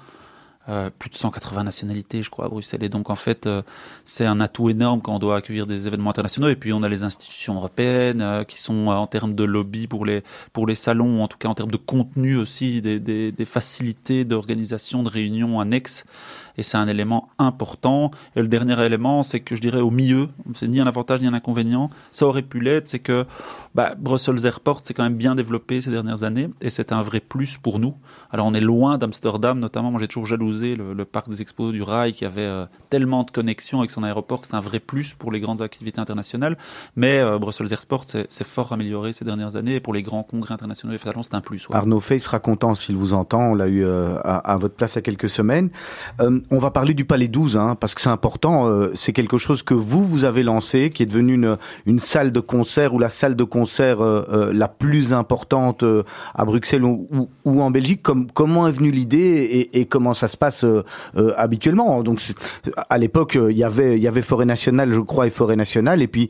[0.69, 2.83] euh, plus de 180 nationalités, je crois, à Bruxelles.
[2.83, 3.61] Et donc, en fait, euh,
[4.05, 6.47] c'est un atout énorme quand on doit accueillir des événements internationaux.
[6.47, 9.87] Et puis, on a les institutions européennes euh, qui sont, euh, en termes de lobby
[9.87, 13.31] pour les, pour les salons, en tout cas en termes de contenu aussi, des, des,
[13.33, 16.05] des facilités d'organisation de réunions annexes.
[16.57, 18.11] Et c'est un élément important.
[18.35, 21.27] Et le dernier élément, c'est que je dirais au milieu, c'est ni un avantage ni
[21.27, 21.89] un inconvénient.
[22.11, 23.25] Ça aurait pu l'être, c'est que
[23.75, 27.19] bah, Brussels Airport s'est quand même bien développé ces dernières années et c'est un vrai
[27.19, 27.95] plus pour nous.
[28.31, 29.91] Alors on est loin d'Amsterdam, notamment.
[29.91, 33.31] Moi j'ai toujours jalousé le, parc des expos du rail qui avait euh, tellement de
[33.31, 36.57] connexions avec son aéroport que c'est un vrai plus pour les grandes activités internationales.
[36.95, 40.53] Mais euh, Brussels Airport s'est fort amélioré ces dernières années et pour les grands congrès
[40.53, 41.67] internationaux et c'est un plus.
[41.71, 43.51] Arnaud Fay sera content s'il vous entend.
[43.51, 45.69] On l'a eu euh, à, à votre place il y a quelques semaines.
[46.19, 48.67] Euh, on va parler du Palais 12, hein, parce que c'est important.
[48.67, 52.31] euh, c'est quelque chose que vous, vous avez lancé, qui est devenu une, une salle
[52.31, 56.03] de concert ou la salle de concert euh, euh, la plus importante euh,
[56.35, 57.07] à Bruxelles ou,
[57.45, 58.01] ou- en Belgique.
[58.01, 60.83] Comme, comment est venue l'idée et, et comment ça se passe euh,
[61.37, 62.01] habituellement?
[62.03, 62.21] Donc,
[62.89, 66.01] à l'époque, il y avait, il y avait Forêt Nationale, je crois, et Forêt Nationale.
[66.01, 66.29] Et puis,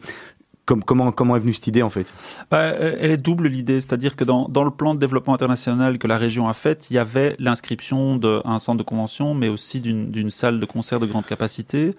[0.66, 2.11] comme, comment, est venue cette idée en fait?
[2.49, 5.97] Bah, euh, elle est double l'idée, c'est-à-dire que dans, dans le plan de développement international
[5.97, 9.82] que la région a fait, il y avait l'inscription d'un centre de convention, mais aussi
[9.82, 11.95] d'une salle de concert de grande capacité.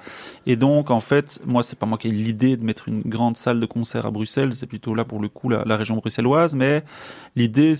[0.47, 3.37] Et donc, en fait, moi, c'est pas moi qui ai l'idée de mettre une grande
[3.37, 6.85] salle de concert à Bruxelles, c'est plutôt là pour le coup la, région bruxelloise, mais
[7.37, 7.75] l'idée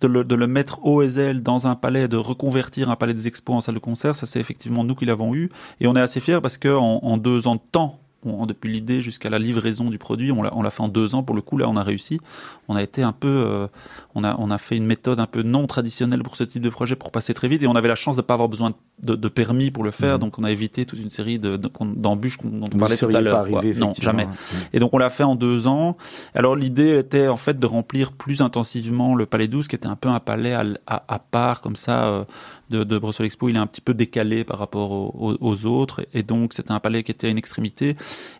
[0.00, 1.02] de le, mettre au
[1.34, 4.38] dans un palais, de reconvertir un palais des expos en salle de concert, ça c'est
[4.38, 7.48] effectivement nous qui l'avons eu, et on est assez fiers parce que en, en deux
[7.48, 10.70] ans de temps, on- depuis l'idée jusqu'à la livraison du produit, on l'a on l'a
[10.70, 11.56] fait en deux ans pour le coup.
[11.56, 12.20] Là, on a réussi.
[12.68, 13.66] On a été un peu, euh,
[14.14, 16.68] on a on a fait une méthode un peu non traditionnelle pour ce type de
[16.70, 17.62] projet pour passer très vite.
[17.62, 20.18] Et on avait la chance de pas avoir besoin de, de permis pour le faire,
[20.18, 22.96] donc on a évité toute une série de- de- d'embûches qu'on- dont on Vous parlait
[22.96, 23.38] tout à l'heure.
[23.38, 24.26] arrivé, Non, jamais.
[24.72, 25.96] Et donc on l'a fait en deux ans.
[26.34, 29.94] Alors l'idée était en fait de remplir plus intensivement le Palais 12, qui était un
[29.96, 32.24] peu un palais à, à- à part comme ça euh,
[32.70, 33.48] de, de Bruxelles Expo.
[33.48, 37.02] Il est un petit peu décalé par rapport aux, autres, et donc c'était un palais
[37.02, 37.96] qui était à une extrémité.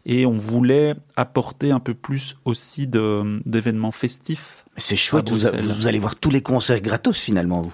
[0.06, 4.64] Et on voulait apporter un peu plus aussi d'événements festifs.
[4.76, 7.72] C'est chouette, vous, vous allez voir tous les concerts gratos finalement, vous.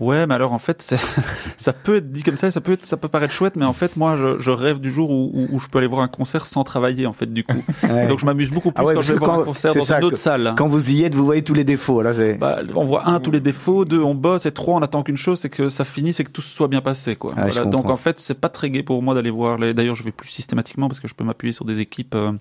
[0.00, 0.80] Ouais, mais alors en fait,
[1.56, 3.72] ça peut être dit comme ça, ça peut être, ça peut paraître chouette, mais en
[3.72, 6.08] fait, moi, je, je rêve du jour où, où- où je peux aller voir un
[6.08, 7.62] concert sans travailler, en fait, du coup.
[7.88, 8.06] Ouais.
[8.06, 9.98] Donc je m'amuse beaucoup plus Ah ouais, quand je vais voir un concert dans ça
[9.98, 10.54] une autre que- salle.
[10.56, 12.02] Quand vous y êtes, vous voyez tous les défauts.
[12.02, 12.34] Là, c'est.
[12.34, 15.16] Bah, on voit un tous les défauts, deux on bosse, et trois on attend qu'une
[15.16, 17.32] chose, c'est que ça finisse et que tout se soit bien passé, quoi.
[17.36, 17.64] Ah, Voilà.
[17.64, 19.58] Donc en fait, c'est pas très gai pour moi d'aller voir.
[19.58, 19.72] Les...
[19.74, 22.32] D'ailleurs, je vais plus systématiquement parce que je peux m'appuyer sur des équipes euh,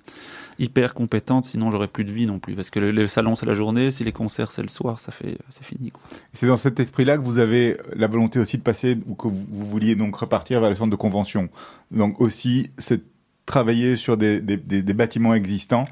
[0.59, 2.55] hyper compétentes, sinon j'aurais plus de vie non plus.
[2.55, 5.11] Parce que le, le salon c'est la journée, si les concerts c'est le soir, ça
[5.11, 5.91] fait, c'est fini.
[6.33, 9.45] C'est dans cet esprit-là que vous avez la volonté aussi de passer, ou que vous,
[9.49, 11.49] vouliez donc repartir vers le centre de convention.
[11.91, 13.01] Donc aussi, c'est
[13.45, 15.87] travailler sur des, des bâtiments existants.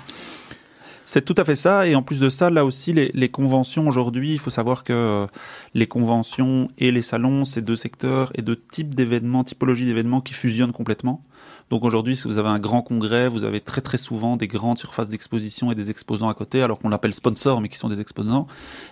[1.05, 1.87] C'est tout à fait ça.
[1.87, 4.93] Et en plus de ça, là aussi, les, les conventions aujourd'hui, il faut savoir que
[4.93, 5.27] euh,
[5.75, 10.33] les conventions et les salons, c'est deux secteurs et deux types d'événements, typologies d'événements qui
[10.33, 11.21] fusionnent complètement.
[11.69, 14.77] Donc aujourd'hui, si vous avez un grand congrès, vous avez très très souvent des grandes
[14.77, 18.01] surfaces d'exposition et des exposants à côté, alors qu'on l'appelle sponsors, mais qui sont des
[18.01, 18.47] exposants.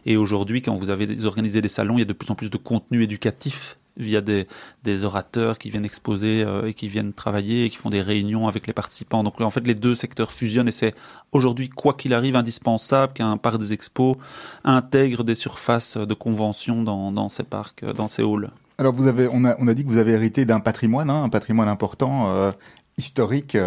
[0.06, 2.50] Et aujourd'hui, quand vous avez organisé des salons, il y a de plus en plus
[2.50, 4.48] de contenu éducatif via des,
[5.04, 8.68] orateurs qui viennent exposer euh, et qui viennent travailler et qui font des réunions avec
[8.68, 9.24] les participants.
[9.24, 10.96] Donc en fait, les deux secteurs fusionnent et c'est
[11.32, 14.18] aujourd'hui, quoi qu'il arrive, indispensable qu'un parc des expos
[14.64, 18.52] intègre des surfaces de convention dans, ces parcs, euh, dans ces halls.
[18.78, 21.68] Alors vous avez, on a, dit que vous avez hérité d'un patrimoine, hein, un patrimoine
[21.68, 22.52] important, euh,
[22.98, 23.58] historique,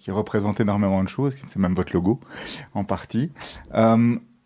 [0.00, 1.34] qui représente énormément de choses.
[1.48, 2.20] C'est même votre logo,
[2.72, 3.32] en partie.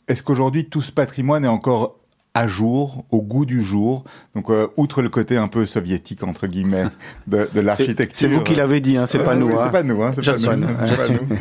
[0.09, 2.00] Est-ce qu'aujourd'hui tout ce patrimoine est encore
[2.35, 4.05] à jour, au goût du jour
[4.37, 6.85] Donc, euh, outre le côté un peu soviétique entre guillemets
[7.27, 8.17] de, de l'architecture.
[8.29, 9.53] C'est vous qui l'avez dit, hein, c'est Ouais, pas nous.
[9.59, 9.63] hein.
[9.65, 11.19] C'est pas nous, hein, c'est pas J'assume, nous, pas j'assume.
[11.29, 11.37] nous.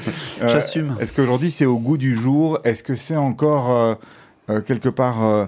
[0.46, 0.96] Euh, J'assume.
[1.00, 2.60] Est-ce qu'aujourd'hui c'est au goût du jour?
[2.64, 3.94] Est-ce que c'est encore euh,
[4.50, 5.46] euh, quelque part euh,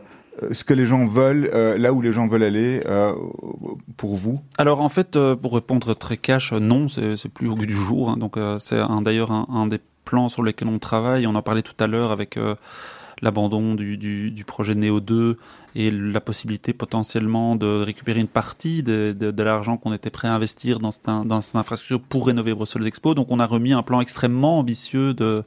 [0.52, 3.14] ce que les gens veulent, euh, là où les gens veulent aller euh,
[3.98, 4.40] pour vous?
[4.60, 7.74] Alors en fait, euh, pour répondre très cash, euh, non, c'est plus au goût du
[7.76, 8.12] jour.
[8.12, 8.18] hein.
[8.18, 11.26] donc euh, c'est d'ailleurs un, un des plans sur lesquels on travaille.
[11.28, 12.56] On en parlait tout à l'heure avec euh,
[13.22, 15.38] l'abandon du, du, du projet Néo 2
[15.76, 20.28] et la possibilité potentiellement de récupérer une partie de, de, de l'argent qu'on était prêt
[20.28, 23.14] à investir dans cette, dans cette infrastructure pour rénover Bruxelles Expo.
[23.14, 25.44] Donc on a remis un plan extrêmement ambitieux de,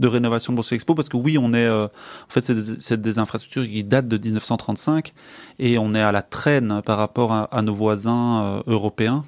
[0.00, 3.08] de rénovation de Bruxelles Expo parce que oui, on est euh, en fait c'est des,
[3.08, 5.12] des infrastructures qui datent de 1935
[5.58, 9.24] et on est à la traîne par rapport à, à nos voisins euh, européens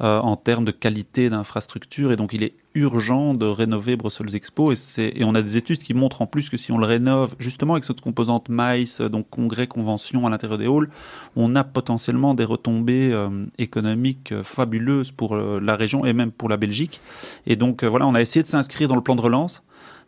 [0.00, 4.72] euh, en termes de qualité d'infrastructure et donc il est urgent de rénover Brussels Expo
[4.72, 7.36] et, et on a des études qui montrent en plus que si on le rénove
[7.38, 10.88] justement avec cette composante MICE, donc congrès, convention à l'intérieur des halls,
[11.36, 16.32] on a potentiellement des retombées euh, économiques euh, fabuleuses pour euh, la région et même
[16.32, 17.00] pour la Belgique.
[17.46, 19.62] Et donc euh, voilà, on a essayé de s'inscrire dans le plan de relance.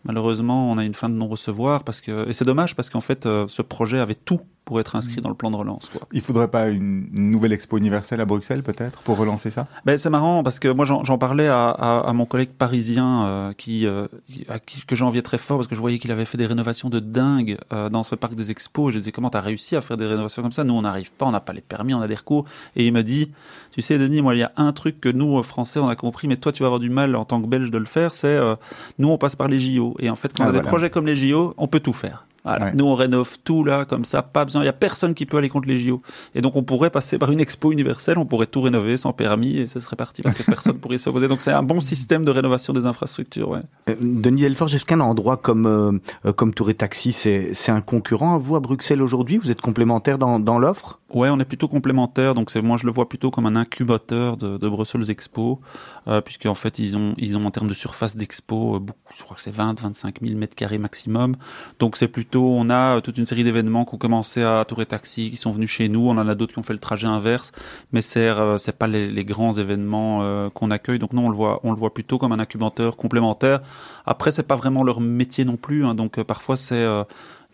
[0.04, 3.60] Malheureusement, on a une fin de non-recevoir et c'est dommage parce qu'en fait, euh, ce
[3.60, 5.88] projet avait tout pour être inscrit dans le plan de relance.
[5.88, 6.06] Quoi.
[6.12, 9.68] Il faudrait pas une, nouvelle expo universelle à Bruxelles peut-être pour relancer ça?
[9.84, 13.52] Ben, c'est marrant parce que moi j'en parlais à, à, à mon collègue parisien euh,
[13.52, 14.08] qui, euh,
[14.48, 16.90] à qui que j'enviais très fort parce que je voyais qu'il avait fait des rénovations
[16.90, 18.90] de dingue euh, dans ce parc des expos.
[18.90, 20.64] Je lui disais comment t'as réussi à faire des rénovations comme ça?
[20.64, 22.44] Nous on n'arrive pas, on n'a pas les permis, on a des recours.
[22.74, 23.30] Et il m'a dit
[23.70, 25.96] tu sais Denis, moi il y a un truc que nous euh, Français on a
[25.96, 28.12] compris, mais toi tu vas avoir du mal en tant que Belge de le faire,
[28.14, 28.56] c'est euh,
[28.98, 30.90] nous on passe par les JO et en fait quand Ah, on a des projets
[30.90, 32.26] comme les JO, on peut tout faire.
[32.46, 32.66] Voilà.
[32.66, 32.72] Ouais.
[32.74, 34.62] Nous, on rénove tout là, comme ça, pas besoin.
[34.62, 36.00] Il y a personne qui peut aller contre les JO.
[36.36, 39.58] Et donc, on pourrait passer par une expo universelle, on pourrait tout rénover sans permis
[39.58, 41.26] et ça serait parti parce que personne pourrait s'y opposer.
[41.26, 43.48] Donc, c'est un bon système de rénovation des infrastructures.
[43.48, 43.60] Ouais.
[43.90, 47.80] Euh, Denis Delforge, est-ce qu'un endroit comme euh, comme Tour et Taxi, c'est c'est un
[47.80, 49.38] concurrent à vous à Bruxelles aujourd'hui?
[49.38, 51.00] Vous êtes complémentaire dans, dans l'offre?
[51.12, 52.34] Ouais, on est plutôt complémentaires.
[52.34, 55.60] Donc, c'est moi, je le vois plutôt comme un incubateur de, de Brussels Expo,
[56.08, 59.22] euh, puisqu'en fait, ils ont, ils ont en termes de surface d'expo, euh, beaucoup, je
[59.22, 61.34] crois que c'est 20, 25 000 mètres carrés maximum.
[61.78, 64.82] Donc, c'est plutôt, on a euh, toute une série d'événements qui ont commencé à Tour
[64.82, 66.08] et Taxi, qui sont venus chez nous.
[66.08, 67.52] On en a d'autres qui ont fait le trajet inverse,
[67.92, 70.98] mais c'est, euh, c'est pas les, les grands événements qu'on accueille.
[70.98, 73.60] Donc, non, on le voit, on le voit plutôt comme un incubateur complémentaire.
[74.06, 75.84] Après, c'est pas vraiment leur métier non plus.
[75.84, 75.94] hein.
[75.94, 76.86] donc, parfois, c'est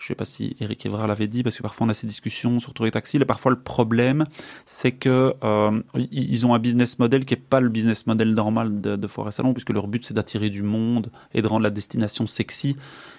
[0.03, 2.59] je sais pas si Eric Evrard l'avait dit, parce que parfois on a ces discussions
[2.59, 4.25] sur Tour et Taxi, et parfois le problème,
[4.65, 5.81] c'est que euh,
[6.11, 9.53] ils ont un business model qui est pas le business model normal de, et Salon,
[9.55, 12.77] puisque leur but c'est d'attirer du monde et de rendre la destination sexy.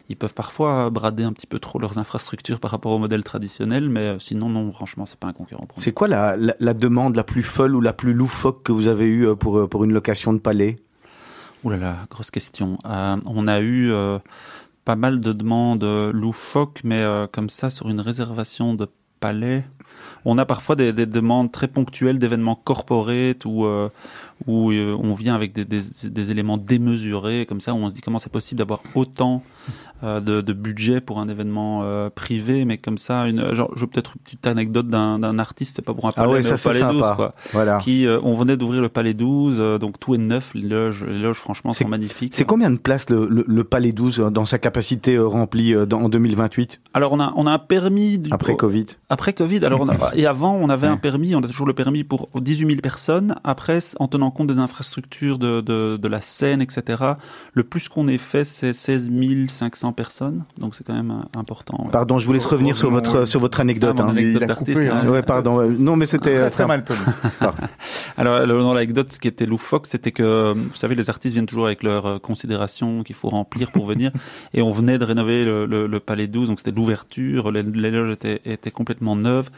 [0.10, 3.88] Ils peuvent parfois brader un petit peu trop leurs infrastructures par rapport au modèle traditionnel,
[3.88, 5.66] mais euh, sinon non, franchement c'est pas un concurrent.
[5.78, 8.90] C'est quoi la, la, la demande la plus folle ou la plus loufoque que vous
[8.90, 10.80] avez eue euh, pour, pour une location de palais?
[11.64, 12.78] Ouh là là, grosse question.
[12.84, 14.20] Euh, on a eu euh,
[14.86, 18.88] pas mal de demandes euh, loufoques, mais euh, comme ça, sur une réservation de
[19.20, 19.64] palais,
[20.26, 23.90] on a parfois des, des demandes très ponctuelles d'événements corporate ou, euh,
[24.48, 27.94] où euh, on vient avec des, des- des éléments démesurés, comme ça, où on se
[27.94, 29.42] dit comment c'est possible d'avoir autant
[30.04, 33.82] euh, de, de budget pour un événement euh, privé, mais comme ça, une, genre, je
[33.82, 36.44] veux peut-être une petite anecdote d'un artiste, c'est pas pour un Ah palais, ouais, mais
[36.44, 36.92] ça au Palais sympa.
[36.94, 37.34] 12, quoi.
[37.54, 37.78] Voilà.
[37.80, 41.20] Qui, on venait d'ouvrir le Palais 12, euh, donc tout est neuf, les loges, les
[41.20, 42.34] loges franchement C'est- sont magnifiques.
[42.36, 46.02] C'est combien de places le, le, le Palais 12 euh, dans sa capacité remplie dans,
[46.02, 49.82] en 2028 Alors on a, on a un permis du, après Covid Après Covid, alors
[49.82, 50.94] on a- et avant on avait Ouais.
[50.94, 53.36] un permis, on a toujours le permis pour 18 000 personnes.
[53.46, 57.04] Après, en tenant compte des infrastructures de, de, de la Seine, etc.,
[57.54, 59.10] le plus qu'on ait fait, c'est 16
[59.48, 60.44] 500 personnes.
[60.58, 61.88] Donc c'est quand même euh, important.
[61.92, 63.96] Pardon, je vous laisse revenir sur votre sur votre anecdote.
[64.00, 64.10] Ah, hein.
[64.10, 65.02] anecdote d'artiste, hein.
[65.06, 65.08] hein.
[65.10, 65.62] Ouais, pardon.
[65.70, 67.00] Non, mais c'était euh, Très, très mal poli.
[68.18, 71.66] Alors, dans l'anecdote, ce qui était loufoque, c'était que, vous savez, les artistes viennent toujours
[71.68, 74.12] avec leurs euh, considérations qu'il faut remplir pour venir.
[74.54, 77.92] et on venait de rénover le, le- le Palais 12, donc c'était l'ouverture, les, les
[77.92, 79.50] loges étaient, étaient complètement neuves.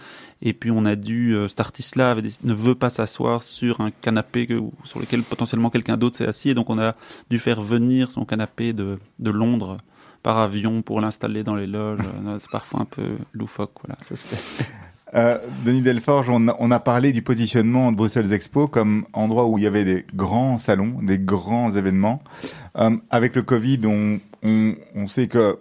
[0.42, 4.48] Et puis on a dû, euh, cet artiste-là ne veut pas s'asseoir sur un canapé
[4.84, 6.50] sur lequel potentiellement quelqu'un d'autre s'est assis.
[6.50, 6.96] Et donc on a
[7.30, 9.78] dû faire venir son canapé de, Londres
[10.24, 12.00] par avion pour l'installer dans les loges.
[12.26, 13.72] Euh, C'est parfois un peu loufoque.
[13.86, 13.98] Voilà.
[15.14, 19.64] Euh, Denis Delforge, on a, parlé du positionnement de Bruxelles Expo comme endroit où il
[19.64, 22.22] y avait des grands salons, des grands événements.
[23.10, 23.80] Avec le Covid,
[24.44, 25.60] on sait que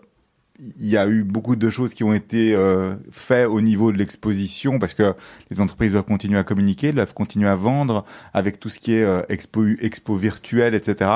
[0.61, 3.99] il y a eu beaucoup de choses qui ont été euh, faites au niveau de
[3.99, 5.15] l'exposition parce que
[5.51, 9.03] les entreprises doivent continuer à communiquer, doivent continuer à vendre avec tout ce qui est
[9.03, 11.11] euh, expo, expo virtuelle, etc.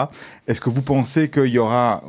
[0.49, 2.03] Est-ce que vous pensez qu'il y aura,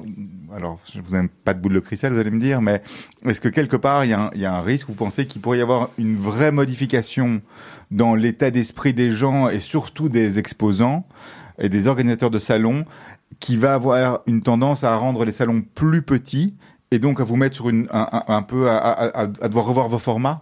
[0.55, 2.82] alors je vous aime pas de boule de cristal, vous allez me dire, mais
[3.23, 5.27] est-ce que quelque part il y a un, il y a un risque, vous pensez
[5.27, 7.41] qu'il pourrait y avoir une vraie modification
[7.91, 11.07] dans l'état d'esprit des gens et surtout des exposants
[11.59, 12.86] et des organisateurs de salons
[13.39, 16.55] qui va avoir une tendance à rendre les salons plus petits
[16.92, 19.66] et donc à vous mettre sur une, un, un- un peu à, à- à- devoir
[19.66, 20.42] revoir vos formats?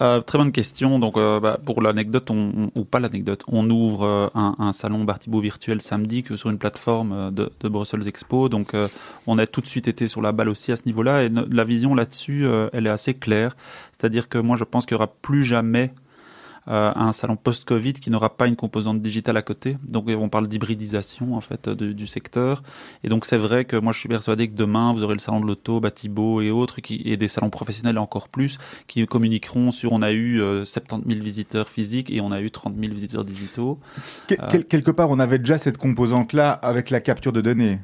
[0.00, 0.98] Euh, très bonne question.
[0.98, 4.72] Donc, euh, bah, pour l'anecdote, on, on- ou pas l'anecdote, on ouvre euh, un, un
[4.72, 8.48] salon Bartibo virtuel samedi que sur une plateforme euh, de, de Brussels Expo.
[8.48, 8.88] Donc, euh,
[9.28, 11.22] on a tout de suite été sur la balle aussi à ce niveau-là.
[11.22, 13.56] Et la vision là-dessus, elle est assez claire.
[13.96, 15.92] C'est-à-dire que moi, je pense qu'il y aura plus jamais
[16.68, 19.76] euh, un salon post-Covid qui n'aura pas une composante digitale à côté.
[19.86, 22.62] Donc on parle d'hybridisation en fait de- du secteur.
[23.02, 25.40] Et donc c'est vrai que moi je suis persuadé que demain vous aurez le salon
[25.40, 29.92] de l'auto, Batibo et autres, qui, et des salons professionnels encore plus, qui communiqueront sur
[29.92, 33.24] on a eu euh, 70 000 visiteurs physiques et on a eu 30 000 visiteurs
[33.24, 33.78] digitaux.
[34.50, 37.78] Quel- quelque part, on avait déjà cette composante-là avec la capture de données.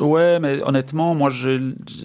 [0.00, 1.30] Ouais, mais honnêtement, moi,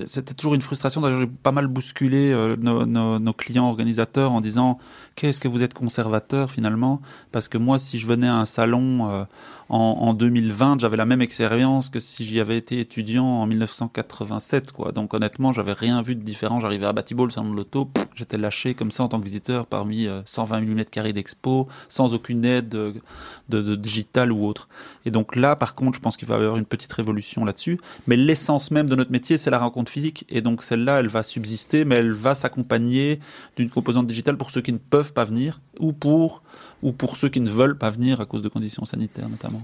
[0.06, 1.02] c'était toujours une frustration.
[1.02, 4.78] D'ailleurs, j'ai pas mal bousculé euh, nos, nos- nos clients organisateurs en disant
[5.16, 7.02] qu'est-ce que vous êtes conservateur finalement?
[7.32, 9.24] Parce que moi, si je venais à un salon euh,
[9.70, 14.72] en, en 2020, j'avais la même expérience que si j'y avais été étudiant en 1987.
[14.72, 14.92] Quoi.
[14.92, 16.60] Donc honnêtement, j'avais rien vu de différent.
[16.60, 19.68] J'arrivais à Batibo, le salon de l'auto, j'étais lâché comme ça en tant que visiteur
[19.68, 22.94] parmi euh, 120 mm d'expo, sans aucune aide euh,
[23.50, 24.68] de, de digital ou autre.
[25.06, 27.80] Et donc là, par contre, je pense qu'il va y avoir une petite révolution là-dessus.
[28.08, 30.26] Mais l'essence même de notre métier, c'est la rencontre physique.
[30.30, 33.20] Et donc celle-là, elle va subsister, mais elle va s'accompagner
[33.56, 36.44] d'une composante digitale pour ceux qui ne peuvent pas venir ou pour,
[36.84, 39.62] ou pour ceux qui ne veulent pas venir à cause de conditions sanitaires notamment.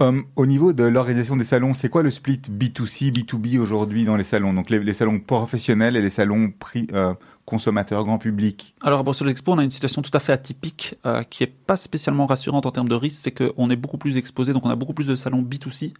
[0.00, 4.16] Euh, au niveau de l'organisation des salons, c'est quoi le split B2C, B2B aujourd'hui dans
[4.16, 4.54] les salons?
[4.54, 7.14] Donc les, les salons professionnels et les salons pri- euh,
[7.48, 8.74] consommateurs, grand public.
[8.82, 11.46] Alors à Bruxelles Expo, on a une situation tout à fait atypique euh, qui est
[11.46, 14.70] pas spécialement rassurante en termes de risque, c'est qu'on est beaucoup plus exposé, donc on
[14.70, 15.94] a beaucoup plus de salons B2C,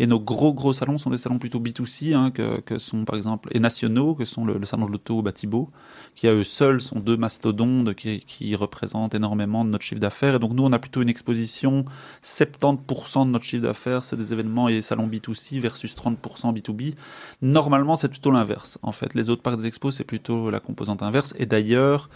[0.00, 3.16] et nos gros gros salons sont des salons plutôt B2C, hein, que, que sont par
[3.16, 5.70] exemple, et nationaux, que sont le, salon de l'auto au Batibo,
[6.16, 10.34] qui à eux seuls sont deux mastodontes qui, qui représentent énormément de notre chiffre d'affaires,
[10.34, 11.84] et donc nous on a plutôt une exposition,
[12.24, 16.94] 70% de notre chiffre d'affaires c'est des événements et salons B2C versus 30% B2B.
[17.40, 19.14] Normalement c'est plutôt l'inverse, en fait.
[19.14, 22.08] Les autres parcs des expos c'est plutôt la composante inverse, et d'ailleurs,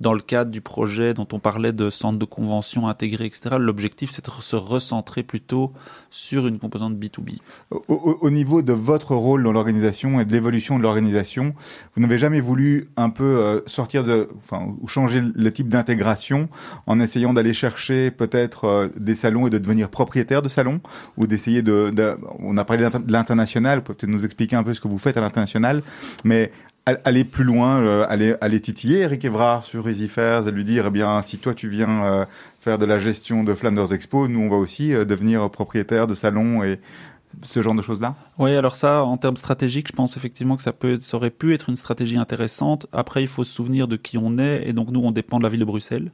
[0.00, 4.10] dans le cadre du projet dont on parlait de centre de convention intégré, etc., l'objectif
[4.10, 5.72] c'est de se recentrer plutôt
[6.10, 7.38] sur une composante B2B.
[7.70, 11.54] Au, au- au niveau de votre rôle dans l'organisation et de l'évolution de l'organisation,
[11.94, 16.48] vous n'avez jamais voulu un peu euh, sortir de, enfin, ou changer le type d'intégration
[16.88, 20.80] en essayant d'aller chercher peut-être euh, des salons et de devenir propriétaire de salons,
[21.16, 24.80] ou d'essayer de, de- on a parlé de l'international, peut-être nous expliquer un peu ce
[24.80, 25.84] que vous faites à l'international,
[26.24, 26.50] mais
[26.86, 30.90] aller plus loin, euh, aller, titiller Eric Evrard sur Easy Fairs et lui dire, eh
[30.90, 32.24] bien, si toi tu viens euh,
[32.60, 36.14] faire de la gestion de Flanders Expo, nous on va aussi euh, devenir propriétaire de
[36.14, 36.80] salons et
[37.42, 38.14] ce genre de choses-là?
[38.38, 41.54] Oui, alors ça, en termes stratégiques, je pense effectivement que ça, peut, ça aurait pu
[41.54, 42.86] être une stratégie intéressante.
[42.92, 45.42] Après, il faut se souvenir de qui on est, et donc nous, on dépend de
[45.42, 46.12] la ville de Bruxelles.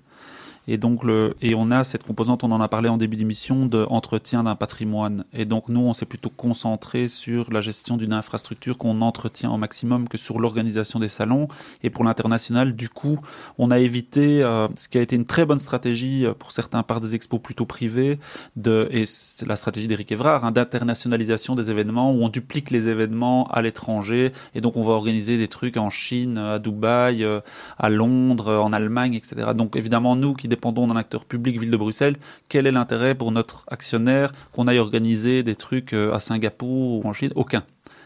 [0.71, 3.67] Et donc le et on a cette composante, on en a parlé en début d'émission,
[3.67, 5.25] de entretien d'un patrimoine.
[5.33, 9.57] Et donc nous, on s'est plutôt concentré sur la gestion d'une infrastructure qu'on entretient au
[9.57, 11.49] maximum que sur l'organisation des salons.
[11.83, 13.19] Et pour l'international, du coup,
[13.59, 16.85] on a évité euh, ce qui a été une très bonne stratégie euh, pour certains
[16.85, 18.21] par des expos plutôt privés
[18.55, 22.87] de et c'est la stratégie d'Éric Evrard hein, d'internationalisation des événements où on duplique les
[22.87, 27.41] événements à l'étranger et donc on va organiser des trucs en Chine, à Dubaï, euh,
[27.77, 29.51] à Londres, en Allemagne, etc.
[29.57, 32.17] Donc évidemment nous qui dépendons d'un acteur public ville de Bruxelles,
[32.51, 37.09] quel est l'intérêt pour notre actionnaire qu'on aille organiser des trucs euh, à Singapour ou
[37.09, 37.33] en Chine?
[37.35, 37.65] Aucun.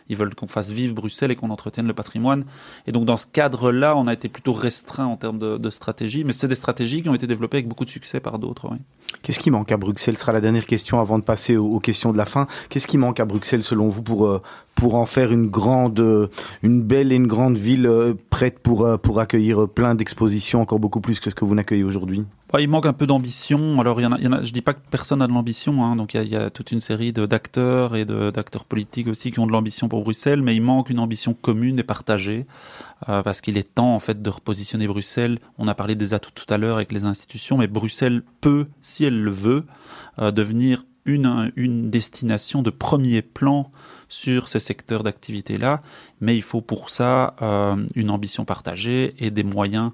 [0.09, 2.45] Ils veulent qu'on fasse vivre Bruxelles et qu'on entretienne le patrimoine.
[2.87, 6.33] Et donc dans ce cadre-là, on a été plutôt restreint en termes de, stratégie, mais
[6.33, 8.69] c'est des stratégies qui ont été développées avec beaucoup de succès par d'autres.
[9.23, 10.15] Qu'est-ce qui manque à Bruxelles?
[10.15, 12.47] Ce sera la dernière question avant de passer aux, aux questions de la fin.
[12.69, 14.43] Qu'est-ce qui manque à Bruxelles selon vous pour euh,
[14.75, 16.29] pour en faire une grande, euh,
[16.63, 20.79] une belle et une grande ville euh, prête pour euh, pour accueillir plein d'expositions, encore
[20.79, 22.25] beaucoup plus que ce que vous n'accueillez aujourd'hui
[22.61, 23.81] il manque un peu d'ambition.
[23.81, 25.85] Alors, il y je dis pas que personne n'a de l'ambition.
[25.85, 25.97] Hein.
[25.97, 29.51] Donc, il y, a, toute une série d'acteurs et d'acteurs politiques aussi qui ont de
[29.51, 32.47] l'ambition pour Bruxelles, mais il manque une ambition commune et partagée,
[33.07, 35.41] parce qu'il est temps en fait de repositionner Bruxelles.
[35.59, 39.05] On a parlé des atouts tout à l'heure avec les institutions, mais Bruxelles peut, si
[39.05, 39.65] elle le veut,
[40.19, 43.71] devenir une, une destination de premier plan
[44.15, 45.79] sur ces secteurs d'activité-là,
[46.21, 49.91] mais il faut pour ça euh, une ambition partagée et des moyens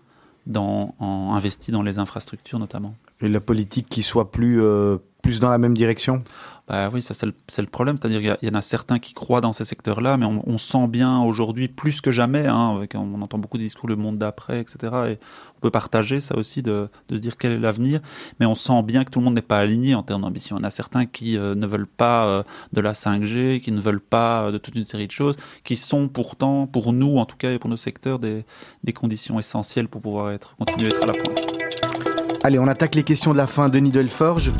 [0.46, 2.94] dans, investis dans les infrastructures notamment.
[3.22, 6.22] Et la politique qui soit plus euh, plus dans la même direction?
[6.70, 9.52] Bah oui, ça c'est le, problème, c'est-à-dire qu'il y en a certains qui croient dans
[9.52, 13.64] ces secteurs-là, mais on, sent bien aujourd'hui plus que jamais, hein, on entend beaucoup de
[13.64, 14.78] discours le monde d'après, etc.
[15.08, 15.18] Et
[15.56, 17.98] on peut partager ça aussi de, de se dire quel est l'avenir,
[18.38, 20.58] mais on sent bien que tout le monde n'est pas aligné en termes d'ambition.
[20.58, 23.72] Il y en a certains qui euh, ne veulent pas euh, de la 5G, qui
[23.72, 27.16] ne veulent pas euh, de toute une série de choses, qui sont pourtant, pour nous
[27.16, 28.44] en tout cas et pour nos secteurs, des,
[28.84, 32.44] des conditions essentielles pour pouvoir être, continuer à être à la pointe.
[32.44, 33.68] Allez, on attaque les questions de la fin.
[33.68, 34.52] Denis Delforge,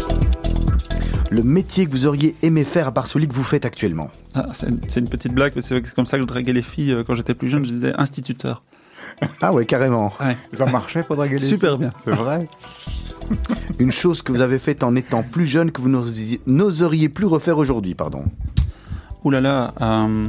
[1.31, 4.49] le métier que vous auriez aimé faire à part celui que vous faites actuellement Ah,
[4.53, 6.93] c'est une, c'est une petite blague, mais c'est comme ça que je draguais les filles
[6.93, 8.63] euh, quand j'étais plus jeune, je disais instituteur.
[9.41, 10.13] Ah ouais, carrément.
[10.53, 11.93] Ça marchait pour draguer les Super filles bien.
[12.05, 12.47] C'est vrai
[13.79, 17.27] Une chose que vous avez faite en étant plus jeune que vous n'osiez- n'oseriez plus
[17.27, 18.25] refaire aujourd'hui, pardon.
[19.25, 20.27] Ouh là là, euh,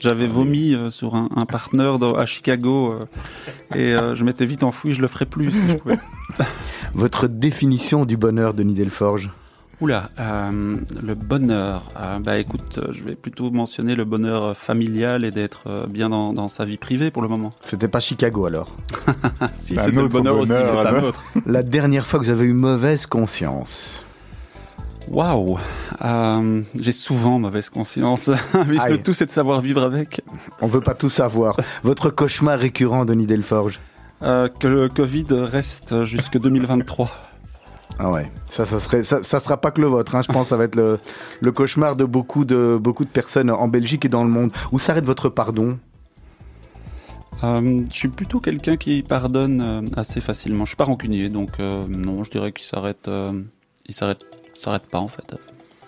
[0.00, 4.46] j'avais vomi euh, sur un, un partenaire dans- à Chicago euh, et euh, je m'étais
[4.46, 5.98] vite enfoui, je le ferais plus si je pouvais.
[6.94, 9.30] Votre définition du bonheur, Denis Delforge?
[9.82, 11.88] Oula, euh, le bonheur.
[11.98, 16.32] Euh, bah écoute, je vais plutôt mentionner le bonheur familial et d'être euh, bien dans,
[16.32, 17.52] dans sa vie privée pour le moment.
[17.62, 18.76] C'était pas Chicago alors.
[19.56, 21.24] Si, C'est un c'était le bonheur, aussi, mais c'est un autre.
[21.46, 24.00] La dernière fois que vous avez eu mauvaise conscience
[25.08, 25.58] Waouh,
[26.78, 28.30] j'ai souvent mauvaise conscience,
[28.68, 28.92] puisque Aïe.
[28.92, 30.20] le tout c'est de savoir vivre avec.
[30.60, 31.56] On veut pas tout savoir.
[31.82, 33.80] Votre cauchemar récurrent, Denis Delforge?
[34.22, 37.31] Euh, que le Covid reste jusque 2023.
[37.98, 40.14] Ah ouais, ça, ça serait, ça, ça sera pas que le vôtre.
[40.14, 40.22] Hein.
[40.22, 40.98] Je pense ça va être le,
[41.40, 44.50] le cauchemar de beaucoup de beaucoup de personnes en Belgique et dans le monde.
[44.72, 45.78] Où s'arrête votre pardon?
[47.44, 50.64] Euh, je suis plutôt quelqu'un qui pardonne euh, assez facilement.
[50.64, 53.32] Je suis pas rancunier, donc euh, non, je dirais qu'il s'arrête, euh,
[53.86, 54.24] il s'arrête,
[54.58, 55.34] s'arrête pas en fait.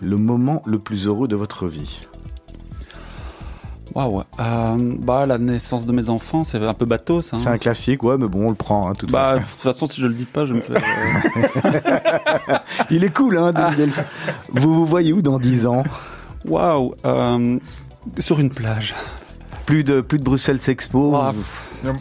[0.01, 2.01] Le moment le plus heureux de votre vie?
[3.95, 4.23] Waouh.
[4.41, 7.37] Euh, bah la naissance de mes enfants, c'est un peu bateau ça.
[7.37, 7.41] hein.
[7.43, 8.89] C'est un classique, ouais, mais bon, on le prend.
[8.89, 10.75] Hein, de toute Bah de toute façon, si je le dis pas, je me fais.
[10.75, 12.59] euh,
[12.91, 13.93] Il est cool, hein, Denis.
[14.53, 15.85] Vous vous voyez où dans 10 ans?
[16.47, 16.95] Waouh.
[17.07, 17.59] euh,
[18.19, 18.95] sur une plage.
[19.67, 21.11] Plus de plus de Bruxelles Expo.
[21.33, 21.45] Vous-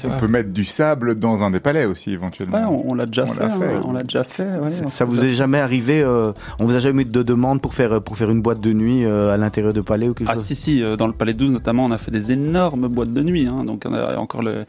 [0.05, 2.57] On peut mettre du sable dans un des palais aussi éventuellement.
[2.57, 3.39] Ouais, on, on l'a déjà On fait.
[3.39, 3.73] l'a fait.
[3.75, 4.47] hein, on l'a déjà fait.
[4.89, 8.01] Ça vous est jamais arrivé euh, On vous a jamais eu de demande pour faire
[8.01, 10.43] pour faire une boîte de nuit euh, à l'intérieur de palais ou quelque Ah chose
[10.43, 13.21] si si, euh, dans le Palais 12 notamment, on a fait des énormes boîtes de
[13.23, 13.47] nuit.
[13.47, 14.65] Hein, donc on a encore le-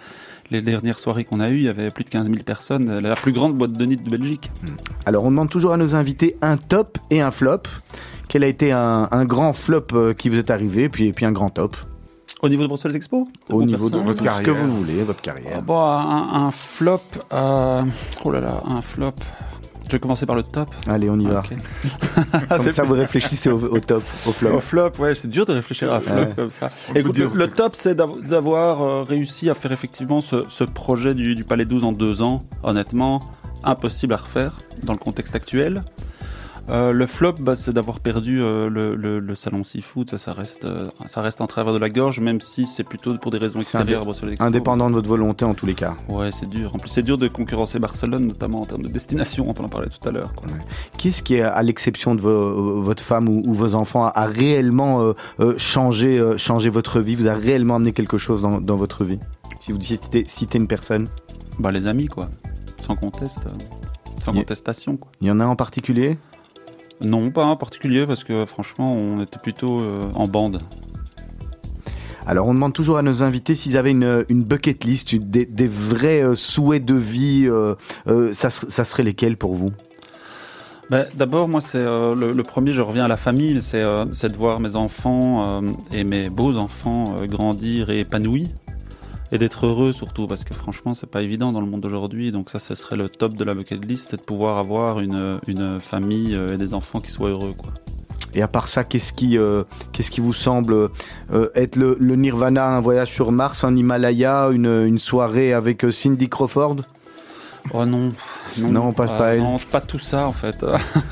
[0.51, 2.89] les dernières soirées qu'on a eues, il y avait plus de 15 000 personnes.
[2.91, 4.51] euh, La plus grande boîte de nuit de Belgique.
[5.07, 7.63] Alors, on demande toujours à nos invités un top et un flop.
[8.29, 9.87] Quel a été un, un grand flop
[10.19, 11.77] qui vous est arrivé, puis, et puis un grand top
[12.45, 14.55] Au niveau de Bruxelles Expo Au niveau de votre tout ce que carrière.
[14.67, 15.63] vous voulez, votre Ah, carrière.
[15.63, 17.01] bon, un, un flop.
[17.33, 17.81] euh,
[18.25, 19.13] Oh là là, un flop.
[19.87, 20.69] Je vais commencer par le top.
[20.87, 21.43] Allez, on y va.
[22.49, 24.51] Comme c'est ça, vous réfléchissez au, au top, au flop.
[24.57, 26.33] Au flop, ouais, c'est dur de réfléchir à un flop Ouais.
[26.37, 26.71] comme ça.
[26.95, 30.45] Écoute, le, dire le que- top, c'est d'av- d'avoir euh, réussi à faire effectivement ce,
[30.49, 32.43] ce projet du, du Palais 12 en deux ans.
[32.63, 33.21] Honnêtement,
[33.63, 35.83] impossible à refaire dans le contexte actuel.
[36.71, 40.09] Euh, le flop, bah, c'est d'avoir perdu euh, le, le, le salon seafood.
[40.09, 43.17] Ça, ça reste, euh, ça reste en travers de la gorge, même si c'est plutôt
[43.19, 44.47] pour des raisons extérieures à Bruxelles Expo.
[44.47, 45.95] Indépendant de votre volonté en tous les cas.
[46.09, 46.75] Ouais, c'est dur.
[46.75, 49.47] En plus, c'est dur de concurrencer Barcelone, notamment en termes de destination.
[49.47, 50.33] On en parler tout à l'heure.
[50.97, 55.13] Qu'est-ce qui, est, à l'exception de vo- votre femme ou, ou vos enfants, a, réellement
[55.59, 59.19] changé, changé votre vie Vous a réellement amené quelque chose dans, dans votre vie?
[59.61, 61.09] Si vous citez, citez une personne.
[61.59, 62.29] Bah, les amis, quoi.
[62.79, 63.41] Sans conteste.
[64.19, 64.97] sans contestation.
[64.97, 65.11] Quoi.
[65.21, 66.19] Il y en a en particulier?
[67.05, 70.61] Non, pas en particulier, parce que franchement, on était plutôt euh, en bande.
[72.27, 75.45] Alors, on demande toujours à nos invités s'ils avaient une, une bucket list, une- des,
[75.45, 77.47] des vrais euh, souhaits de vie.
[77.47, 77.75] euh,
[78.33, 79.71] ça, ser- ça serait lesquels pour vous?
[80.91, 84.61] Ben, D'abord, moi, c'est le, le premier, je reviens à la famille, c'est de voir
[84.61, 88.51] mes enfants et mes beaux enfants euh, grandir et épanouis.
[89.35, 92.31] Et d'être heureux surtout, parce que franchement, c'est pas évident dans le monde d'aujourd'hui.
[92.31, 95.41] Donc ça, ce serait le top de la bucket list, c'est de pouvoir avoir une,
[95.49, 97.53] une famille euh, et des enfants qui soient heureux.
[97.59, 97.73] Quoi.
[98.35, 100.89] Et à part ça, qu'est-ce qui, euh, qu'est-ce qui vous semble
[101.33, 105.85] euh, être le, le Nirvana, un voyage sur Mars, un Himalaya, une, une soirée avec
[105.91, 106.77] Cindy Crawford?
[107.73, 108.11] Oh non,
[108.61, 109.41] Non, on passe pas à elle.
[109.43, 110.65] Non, pas tout ça en fait.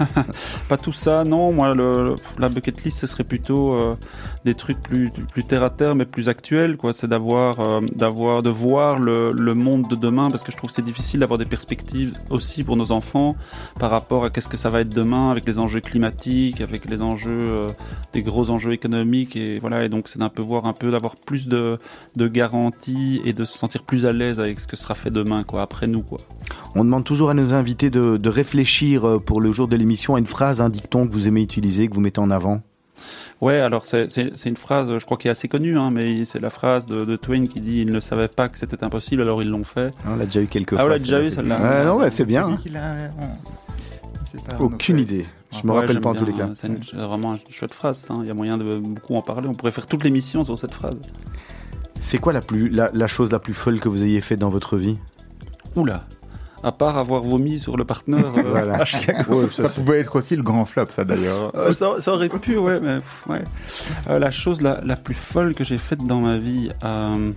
[0.69, 1.53] pas tout ça, non.
[1.53, 3.97] Moi, le- la bucket list, ce serait plutôt euh,
[4.45, 6.77] des trucs plus, plus terre à terre, mais plus actuels.
[6.77, 10.57] Quoi, c'est d'avoir, euh, d'avoir, de voir le, le monde de demain, parce que je
[10.57, 13.37] trouve que c'est difficile d'avoir des perspectives aussi pour nos enfants
[13.79, 17.03] par rapport à qu'est-ce que ça va être demain avec les enjeux climatiques, avec les
[17.03, 17.69] enjeux, euh,
[18.13, 19.85] des gros enjeux économiques et voilà.
[19.85, 21.79] Et donc, c'est d'un peu voir un peu d'avoir plus de,
[22.17, 25.43] de garanties et de se sentir plus à l'aise avec ce que sera fait demain,
[25.45, 26.19] quoi, après nous, quoi.
[26.75, 30.15] On demande toujours à nos invités de, de réfléchir euh, pour le jour de l'émission
[30.15, 32.63] à une phrase, un dicton que vous aimez utiliser, que vous mettez en avant.
[33.41, 34.07] Ouais, alors c'est
[34.47, 37.17] une phrase, je crois, qui est assez connue, hein, mais c'est la phrase de, de
[37.17, 40.15] Twain qui dit «Ils ne savaient pas que c'était impossible, alors ils l'ont fait On
[40.15, 40.85] l'a déjà eu quelques Ah, fois.
[40.85, 41.61] on l'a déjà eu, celle-là.
[41.61, 42.49] Ouais, non, ouais, c'est bien.
[42.51, 42.59] hein.
[44.47, 45.27] Pas Aucune idée.
[45.51, 46.51] Je me Ouais, rappelle j'aime pas en tous les cas.
[46.55, 48.21] C'est vraiment une chouette phrase, ça, hein.
[48.23, 49.49] il y a moyen de beaucoup en parler.
[49.49, 50.95] On pourrait faire toute l'émission sur cette phrase.
[52.05, 54.49] C'est quoi la, plus, la, la chose la plus folle que vous ayez faite dans
[54.49, 54.97] votre vie?
[55.77, 56.05] Oula
[56.65, 58.85] À part avoir vomi sur le partenaire, euh, Voilà.
[59.29, 61.51] Ouais, Ça pouvait être aussi le grand flop, ça d'ailleurs.
[61.57, 63.43] Euh, ça, ça aurait pu, ouais, mais pff, ouais.
[64.09, 67.33] Euh, la chose la, la plus folle que j'ai faite dans ma vie, euh,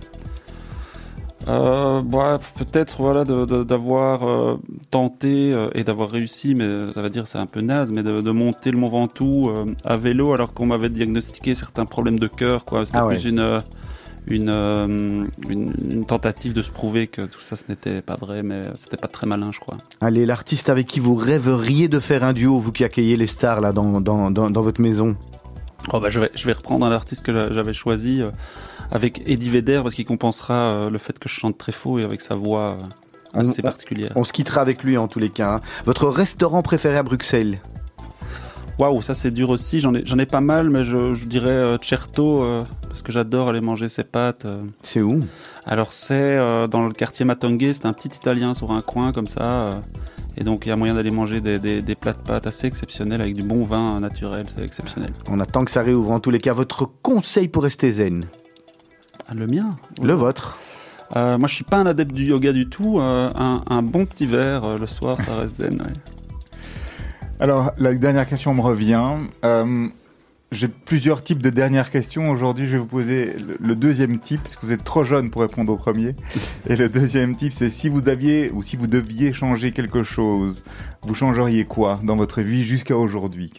[2.02, 4.58] bah, peut-être voilà d'avoir
[4.90, 8.30] tenté et d'avoir réussi, mais ça va dire c'est un peu naze, mais de, de
[8.32, 9.50] monter le Mont Ventoux
[9.84, 12.84] à vélo alors qu'on m'avait diagnostiqué certains problèmes de cœur, quoi.
[12.84, 13.14] C'était Ah ouais.
[13.14, 13.62] plus une
[14.26, 18.42] une, euh, une une tentative de se prouver que tout ça ce n'était pas vrai,
[18.42, 19.76] mais c'était pas très malin, je crois.
[20.00, 23.60] Allez, l'artiste avec qui vous rêveriez de faire un duo, vous qui accueillez les stars
[23.60, 25.16] là dans, dans, dans, dans votre maison
[25.92, 28.30] Oh bah je, vais, je vais reprendre un artiste que j'a- j'avais choisi euh,
[28.90, 32.02] avec Eddie Vedder parce qu'il compensera euh, le fait que je chante très faux et
[32.02, 32.76] avec sa voix
[33.34, 34.10] euh, assez On- particulière.
[34.16, 35.54] On se quittera avec lui en tous les cas.
[35.54, 35.60] hein.
[35.84, 37.58] Votre restaurant préféré à Bruxelles
[38.78, 41.48] Waouh, ça c'est dur aussi, j'en ai, j'en ai pas mal, mais je, je dirais
[41.48, 44.44] euh, Certo euh, parce que j'adore aller manger ses pâtes.
[44.44, 44.62] euh.
[44.82, 45.24] C'est où?
[45.64, 49.26] Alors c'est euh, dans le quartier Matongue, c'est un petit italien sur un coin comme
[49.28, 49.42] ça.
[49.42, 49.72] euh,
[50.36, 52.66] et donc il y a moyen d'aller manger des, des, des plats de pâtes assez
[52.66, 55.12] exceptionnels avec du bon vin naturel, c'est exceptionnel.
[55.30, 56.52] On attend que ça réouvre en tous les cas.
[56.52, 58.26] Votre conseil pour rester zen?
[59.26, 59.70] Ah, le mien?
[60.02, 60.58] Le vôtre
[61.16, 62.98] Euh, moi, je suis pas un adepte du yoga du tout.
[63.00, 65.80] euh, un, un bon petit verre euh, le soir, ça reste zen.
[65.80, 65.92] ouais.
[67.40, 69.10] Alors, la dernière question me revient.
[69.44, 69.88] Euh,
[70.52, 72.30] J'ai plusieurs types de dernières questions.
[72.30, 75.30] Aujourd'hui, je vais vous poser le, le deuxième type, parce que vous êtes trop jeune
[75.30, 76.14] pour répondre au premier.
[76.68, 80.62] Et le deuxième type, c'est si vous aviez ou si vous deviez changer quelque chose,
[81.02, 83.52] vous changeriez quoi dans votre vie jusqu'à aujourd'hui?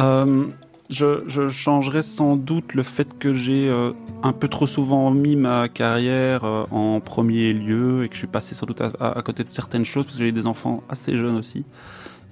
[0.00, 0.46] Euh,
[0.90, 5.36] je, je changerais sans doute le fait que j'ai euh, un peu trop souvent mis
[5.36, 9.18] ma carrière euh, en premier lieu et que je suis passé sans doute à, à-
[9.18, 11.64] à côté de certaines choses parce que j'ai des enfants assez jeunes aussi.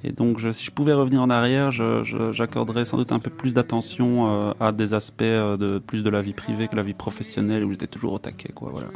[0.05, 3.55] Et donc, je- si je pouvais revenir en arrière, j'accorderais sans doute un peu plus
[3.55, 6.93] d'attention euh, à des aspects euh, de plus de la vie privée que la vie
[6.95, 8.69] professionnelle où j'étais toujours au taquet, quoi.
[8.71, 8.89] Voilà.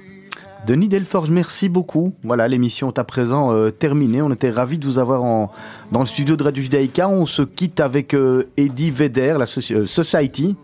[0.67, 2.13] Denis Delforge, merci beaucoup.
[2.25, 4.21] Voilà, l'émission est à présent euh, terminée.
[4.21, 5.51] On était ravis de vous avoir en,
[5.93, 7.09] dans le studio de Radio Judaïka.
[7.09, 10.57] On se quitte avec euh, Eddie Vedder, la euh, Society.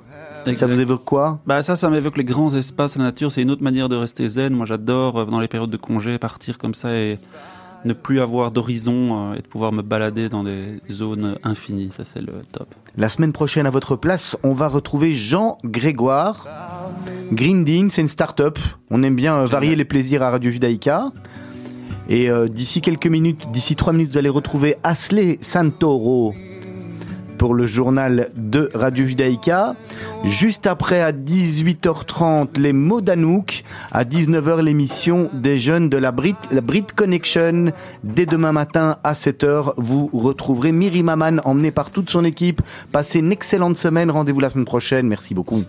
[0.57, 1.39] Ça vous évoque quoi?
[1.47, 3.33] Bah ça, ça m'évoque les grands espaces, la nature.
[3.33, 4.53] C'est une autre manière de rester zen.
[4.53, 7.19] Moi, j'adore dans les périodes de congé partir comme ça et
[7.85, 11.91] ne plus avoir d'horizon euh, et de pouvoir me balader dans des zones infinies.
[11.91, 12.75] Ça, c'est le top.
[12.97, 16.47] La semaine prochaine, à votre place, on va retrouver Jean Grégoire.
[17.33, 18.59] Grinding, c'est une start-up.
[18.91, 21.13] On aime bien euh, varier les plaisirs à Radio Judaïka.
[22.09, 26.35] Et euh, d'ici quelques minutes, d'ici trois minutes, vous allez retrouver Asley Santoro
[27.39, 29.75] pour le journal de Radio Judaïka.
[30.25, 33.65] Juste après, à 18h30, les mots d'Anouk.
[33.93, 36.37] À 19h, l'émission des jeunes de la Brit,
[36.97, 37.73] Connection.
[38.03, 42.63] Dès demain matin, à 7h, vous retrouverez Miri Maman, emmenée par toute son équipe.
[42.93, 44.11] Passez une excellente semaine.
[44.11, 45.07] Rendez-vous la semaine prochaine.
[45.09, 45.65] Merci beaucoup.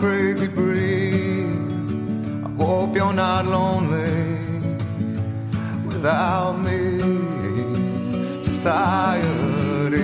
[0.00, 0.48] crazy.
[2.44, 4.49] I hope you're not lonely
[6.00, 6.80] without me.
[8.40, 9.98] Society,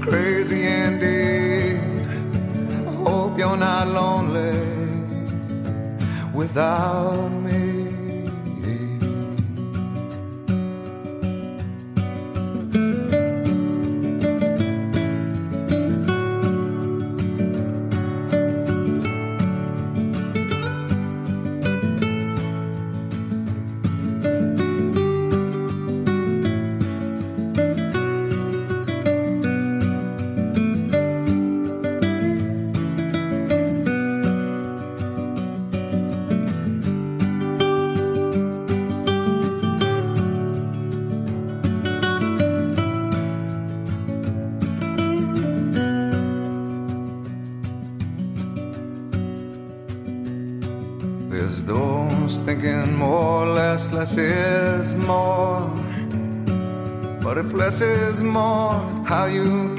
[0.00, 1.02] crazy and.
[2.86, 4.52] I hope you're not lonely
[6.32, 7.69] without me.
[54.10, 55.60] less is more.
[57.22, 58.72] But if less is more,
[59.06, 59.69] how you